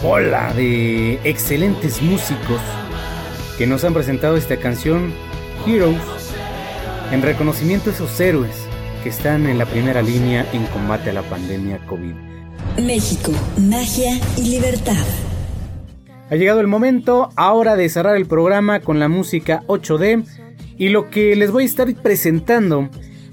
bola 0.00 0.52
de 0.52 1.14
excelentes 1.24 2.00
músicos 2.00 2.60
que 3.58 3.66
nos 3.66 3.82
han 3.82 3.94
presentado 3.94 4.36
esta 4.36 4.58
canción 4.58 5.12
Heroes 5.66 5.96
en 7.10 7.20
reconocimiento 7.22 7.90
a 7.90 7.94
esos 7.94 8.20
héroes 8.20 8.54
que 9.02 9.08
están 9.08 9.48
en 9.48 9.58
la 9.58 9.66
primera 9.66 10.02
línea 10.02 10.46
en 10.52 10.66
combate 10.66 11.10
a 11.10 11.14
la 11.14 11.22
pandemia 11.22 11.84
COVID. 11.88 12.14
México, 12.80 13.32
magia 13.68 14.12
y 14.36 14.42
libertad. 14.42 15.04
Ha 16.30 16.36
llegado 16.36 16.60
el 16.60 16.68
momento 16.68 17.30
ahora 17.34 17.74
de 17.74 17.88
cerrar 17.88 18.14
el 18.14 18.26
programa 18.26 18.78
con 18.78 19.00
la 19.00 19.08
música 19.08 19.64
8D 19.66 20.24
y 20.78 20.90
lo 20.90 21.10
que 21.10 21.34
les 21.34 21.50
voy 21.50 21.64
a 21.64 21.66
estar 21.66 21.92
presentando 21.92 22.88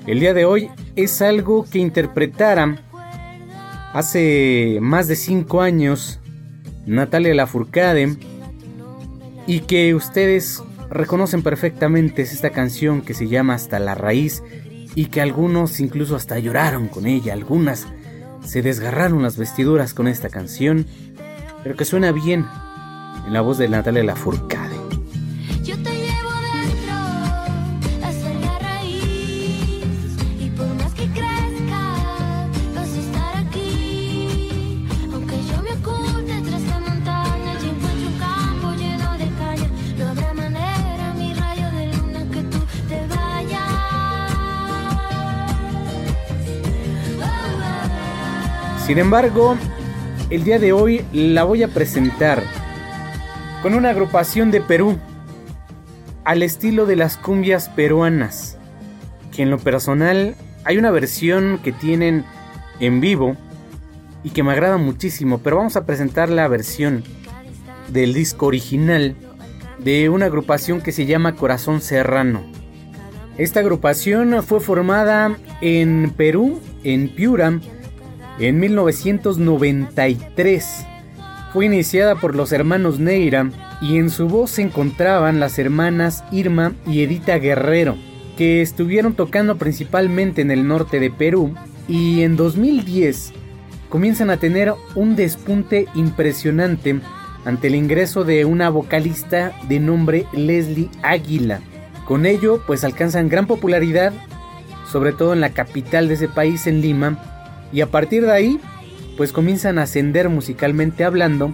el 0.07 0.19
día 0.19 0.33
de 0.33 0.45
hoy 0.45 0.71
es 0.95 1.21
algo 1.21 1.65
que 1.71 1.77
interpretaran 1.77 2.84
hace 3.95 4.79
más 4.81 5.07
de 5.07 5.15
5 5.15 5.61
años 5.61 6.19
Natalia 6.85 7.33
Lafourcade 7.33 8.17
y 9.47 9.61
que 9.61 9.95
ustedes 9.95 10.61
reconocen 10.89 11.41
perfectamente 11.41 12.23
es 12.23 12.33
esta 12.33 12.49
canción 12.49 13.01
que 13.01 13.13
se 13.13 13.29
llama 13.29 13.53
Hasta 13.53 13.79
la 13.79 13.95
raíz 13.95 14.43
y 14.95 15.05
que 15.05 15.21
algunos 15.21 15.79
incluso 15.79 16.17
hasta 16.17 16.37
lloraron 16.39 16.89
con 16.89 17.05
ella, 17.05 17.31
algunas 17.31 17.87
se 18.43 18.61
desgarraron 18.61 19.23
las 19.23 19.37
vestiduras 19.37 19.93
con 19.93 20.09
esta 20.09 20.29
canción, 20.29 20.85
pero 21.63 21.77
que 21.77 21.85
suena 21.85 22.11
bien 22.11 22.45
en 23.25 23.31
la 23.31 23.39
voz 23.39 23.57
de 23.57 23.69
Natalia 23.69 24.03
Lafourcade. 24.03 24.74
Sin 48.85 48.99
embargo, 48.99 49.57
el 50.29 50.43
día 50.43 50.59
de 50.59 50.71
hoy 50.71 51.03
la 51.11 51.43
voy 51.43 51.63
a 51.63 51.69
presentar 51.69 52.43
con 53.63 53.73
una 53.73 53.89
agrupación 53.89 54.51
de 54.51 54.61
Perú 54.61 54.99
al 56.23 56.43
estilo 56.43 56.85
de 56.85 56.95
las 56.95 57.17
cumbias 57.17 57.67
peruanas, 57.69 58.59
que 59.35 59.41
en 59.41 59.49
lo 59.49 59.57
personal 59.57 60.35
hay 60.65 60.77
una 60.77 60.91
versión 60.91 61.59
que 61.63 61.71
tienen 61.71 62.25
en 62.79 63.01
vivo 63.01 63.35
y 64.23 64.29
que 64.29 64.43
me 64.43 64.51
agrada 64.51 64.77
muchísimo, 64.77 65.39
pero 65.39 65.57
vamos 65.57 65.75
a 65.77 65.87
presentar 65.87 66.29
la 66.29 66.47
versión 66.47 67.03
del 67.87 68.13
disco 68.13 68.45
original 68.45 69.15
de 69.79 70.09
una 70.09 70.27
agrupación 70.27 70.79
que 70.79 70.91
se 70.91 71.07
llama 71.07 71.35
Corazón 71.35 71.81
Serrano. 71.81 72.43
Esta 73.39 73.61
agrupación 73.61 74.43
fue 74.43 74.59
formada 74.59 75.35
en 75.61 76.13
Perú, 76.15 76.61
en 76.83 77.09
Piura, 77.09 77.59
en 78.39 78.59
1993. 78.59 80.85
Fue 81.53 81.65
iniciada 81.65 82.15
por 82.15 82.35
los 82.35 82.51
hermanos 82.51 82.99
Neira 82.99 83.49
y 83.81 83.97
en 83.97 84.09
su 84.09 84.27
voz 84.27 84.51
se 84.51 84.61
encontraban 84.61 85.39
las 85.39 85.57
hermanas 85.59 86.23
Irma 86.31 86.73
y 86.85 87.03
Edita 87.03 87.37
Guerrero, 87.37 87.95
que 88.37 88.61
estuvieron 88.61 89.13
tocando 89.13 89.57
principalmente 89.57 90.41
en 90.41 90.51
el 90.51 90.67
norte 90.67 90.99
de 90.99 91.11
Perú 91.11 91.53
y 91.87 92.23
en 92.23 92.35
2010 92.35 93.33
comienzan 93.89 94.29
a 94.29 94.37
tener 94.37 94.73
un 94.95 95.15
despunte 95.15 95.87
impresionante 95.95 96.99
ante 97.45 97.67
el 97.67 97.75
ingreso 97.75 98.23
de 98.23 98.43
una 98.43 98.69
vocalista 98.69 99.53
de 99.69 99.79
nombre 99.79 100.25
Leslie 100.33 100.89
Águila. 101.03 101.61
Con 102.05 102.25
ello 102.25 102.61
pues 102.67 102.83
alcanzan 102.83 103.29
gran 103.29 103.47
popularidad, 103.47 104.11
sobre 104.91 105.13
todo 105.13 105.33
en 105.33 105.41
la 105.41 105.51
capital 105.51 106.07
de 106.07 106.15
ese 106.15 106.27
país, 106.27 106.67
en 106.67 106.81
Lima, 106.81 107.34
y 107.71 107.81
a 107.81 107.87
partir 107.87 108.25
de 108.25 108.31
ahí 108.31 108.59
pues 109.17 109.31
comienzan 109.31 109.79
a 109.79 109.83
ascender 109.83 110.29
musicalmente 110.29 111.03
hablando 111.03 111.53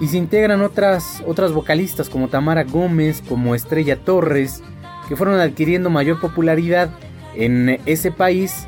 y 0.00 0.08
se 0.08 0.16
integran 0.16 0.62
otras, 0.62 1.22
otras 1.26 1.52
vocalistas 1.52 2.08
como 2.08 2.28
Tamara 2.28 2.64
Gómez, 2.64 3.22
como 3.28 3.54
Estrella 3.54 3.96
Torres, 3.96 4.62
que 5.08 5.16
fueron 5.16 5.40
adquiriendo 5.40 5.90
mayor 5.90 6.20
popularidad 6.20 6.90
en 7.36 7.80
ese 7.86 8.10
país 8.10 8.66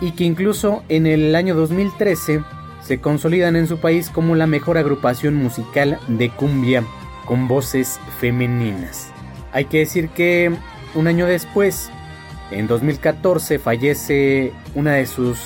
y 0.00 0.12
que 0.12 0.24
incluso 0.24 0.82
en 0.88 1.06
el 1.06 1.34
año 1.34 1.54
2013 1.54 2.42
se 2.82 3.00
consolidan 3.00 3.56
en 3.56 3.66
su 3.66 3.78
país 3.78 4.10
como 4.10 4.34
la 4.34 4.46
mejor 4.46 4.78
agrupación 4.78 5.34
musical 5.34 5.98
de 6.08 6.30
cumbia 6.30 6.84
con 7.26 7.48
voces 7.48 7.98
femeninas. 8.20 9.10
Hay 9.52 9.66
que 9.66 9.78
decir 9.78 10.08
que 10.10 10.52
un 10.94 11.06
año 11.06 11.26
después, 11.26 11.90
en 12.50 12.66
2014, 12.66 13.58
fallece 13.58 14.52
una 14.74 14.94
de 14.94 15.06
sus 15.06 15.38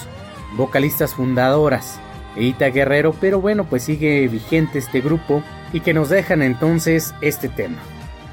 vocalistas 0.57 1.15
fundadoras, 1.15 2.01
Edita 2.37 2.67
Guerrero, 2.71 3.15
pero 3.21 3.41
bueno, 3.41 3.65
pues 3.65 3.83
sigue 3.83 4.27
vigente 4.29 4.79
este 4.79 5.01
grupo 5.01 5.43
y 5.73 5.81
que 5.81 5.95
nos 5.95 6.09
dejan 6.09 6.43
entonces 6.43 7.15
este 7.21 7.49
tema. 7.49 7.79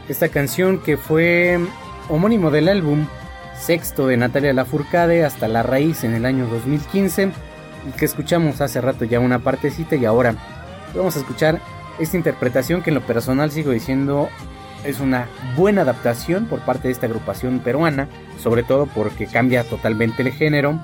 Esta 0.08 0.30
canción 0.30 0.80
que 0.80 0.98
fue 0.98 1.60
homónimo 2.10 2.52
del 2.52 2.70
álbum 2.70 3.08
sexto 3.58 4.08
de 4.08 4.18
Natalia 4.18 4.54
Lafourcade 4.54 5.26
hasta 5.26 5.48
la 5.48 5.64
raíz 5.64 6.04
en 6.04 6.14
el 6.14 6.26
año 6.26 6.48
2015 6.48 7.32
y 7.88 7.92
que 7.98 8.06
escuchamos 8.06 8.62
hace 8.62 8.82
rato 8.82 9.06
ya 9.06 9.20
una 9.20 9.40
partecita 9.40 9.96
y 9.96 10.06
ahora 10.06 10.36
vamos 10.94 11.16
a 11.16 11.20
escuchar 11.20 11.60
esta 12.00 12.18
interpretación 12.18 12.82
que 12.82 12.90
en 12.92 12.96
lo 12.96 13.02
personal 13.02 13.52
sigo 13.52 13.72
diciendo 13.72 14.30
es 14.84 15.00
una 15.00 15.28
buena 15.56 15.82
adaptación 15.82 16.46
por 16.46 16.60
parte 16.60 16.88
de 16.88 16.92
esta 16.92 17.08
agrupación 17.08 17.60
peruana, 17.60 18.08
sobre 18.42 18.62
todo 18.62 18.86
porque 18.86 19.26
cambia 19.26 19.64
totalmente 19.64 20.22
el 20.22 20.32
género 20.32 20.80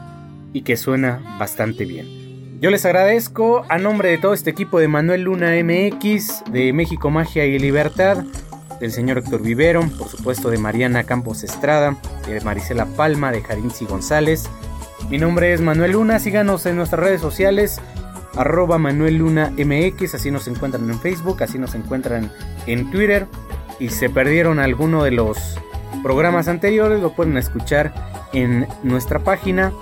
y 0.53 0.61
que 0.63 0.77
suena 0.77 1.37
bastante 1.39 1.85
bien. 1.85 2.59
Yo 2.61 2.69
les 2.69 2.85
agradezco 2.85 3.65
a 3.69 3.77
nombre 3.77 4.09
de 4.09 4.17
todo 4.17 4.33
este 4.33 4.51
equipo 4.51 4.79
de 4.79 4.87
Manuel 4.87 5.23
Luna 5.23 5.51
MX, 5.63 6.43
de 6.51 6.73
México 6.73 7.09
Magia 7.09 7.45
y 7.45 7.57
Libertad, 7.57 8.23
del 8.79 8.91
señor 8.91 9.17
Héctor 9.17 9.41
Vivero, 9.41 9.81
por 9.97 10.07
supuesto 10.09 10.49
de 10.49 10.57
Mariana 10.57 11.03
Campos 11.03 11.43
Estrada, 11.43 11.97
de 12.27 12.39
Marisela 12.41 12.85
Palma, 12.85 13.31
de 13.31 13.41
Jarinzi 13.41 13.85
González. 13.85 14.49
Mi 15.09 15.17
nombre 15.17 15.53
es 15.53 15.61
Manuel 15.61 15.93
Luna, 15.93 16.19
síganos 16.19 16.65
en 16.65 16.75
nuestras 16.75 17.01
redes 17.01 17.21
sociales, 17.21 17.81
arroba 18.35 18.77
Manuel 18.77 19.17
Luna 19.17 19.51
MX, 19.57 20.15
así 20.15 20.29
nos 20.29 20.47
encuentran 20.47 20.89
en 20.89 20.99
Facebook, 20.99 21.41
así 21.41 21.57
nos 21.57 21.73
encuentran 21.73 22.31
en 22.67 22.91
Twitter. 22.91 23.27
Y 23.79 23.89
se 23.89 24.09
perdieron 24.09 24.59
alguno 24.59 25.03
de 25.03 25.11
los 25.11 25.57
programas 26.03 26.47
anteriores, 26.47 27.01
lo 27.01 27.13
pueden 27.13 27.37
escuchar 27.37 27.93
en 28.33 28.67
nuestra 28.83 29.19
página 29.19 29.73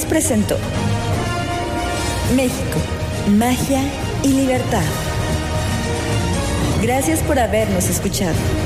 MX 0.00 0.06
presentó 0.06 0.56
México, 2.36 2.78
magia 3.28 3.82
y 4.22 4.28
libertad. 4.28 4.84
Gracias 6.82 7.20
por 7.20 7.38
habernos 7.38 7.88
escuchado. 7.88 8.59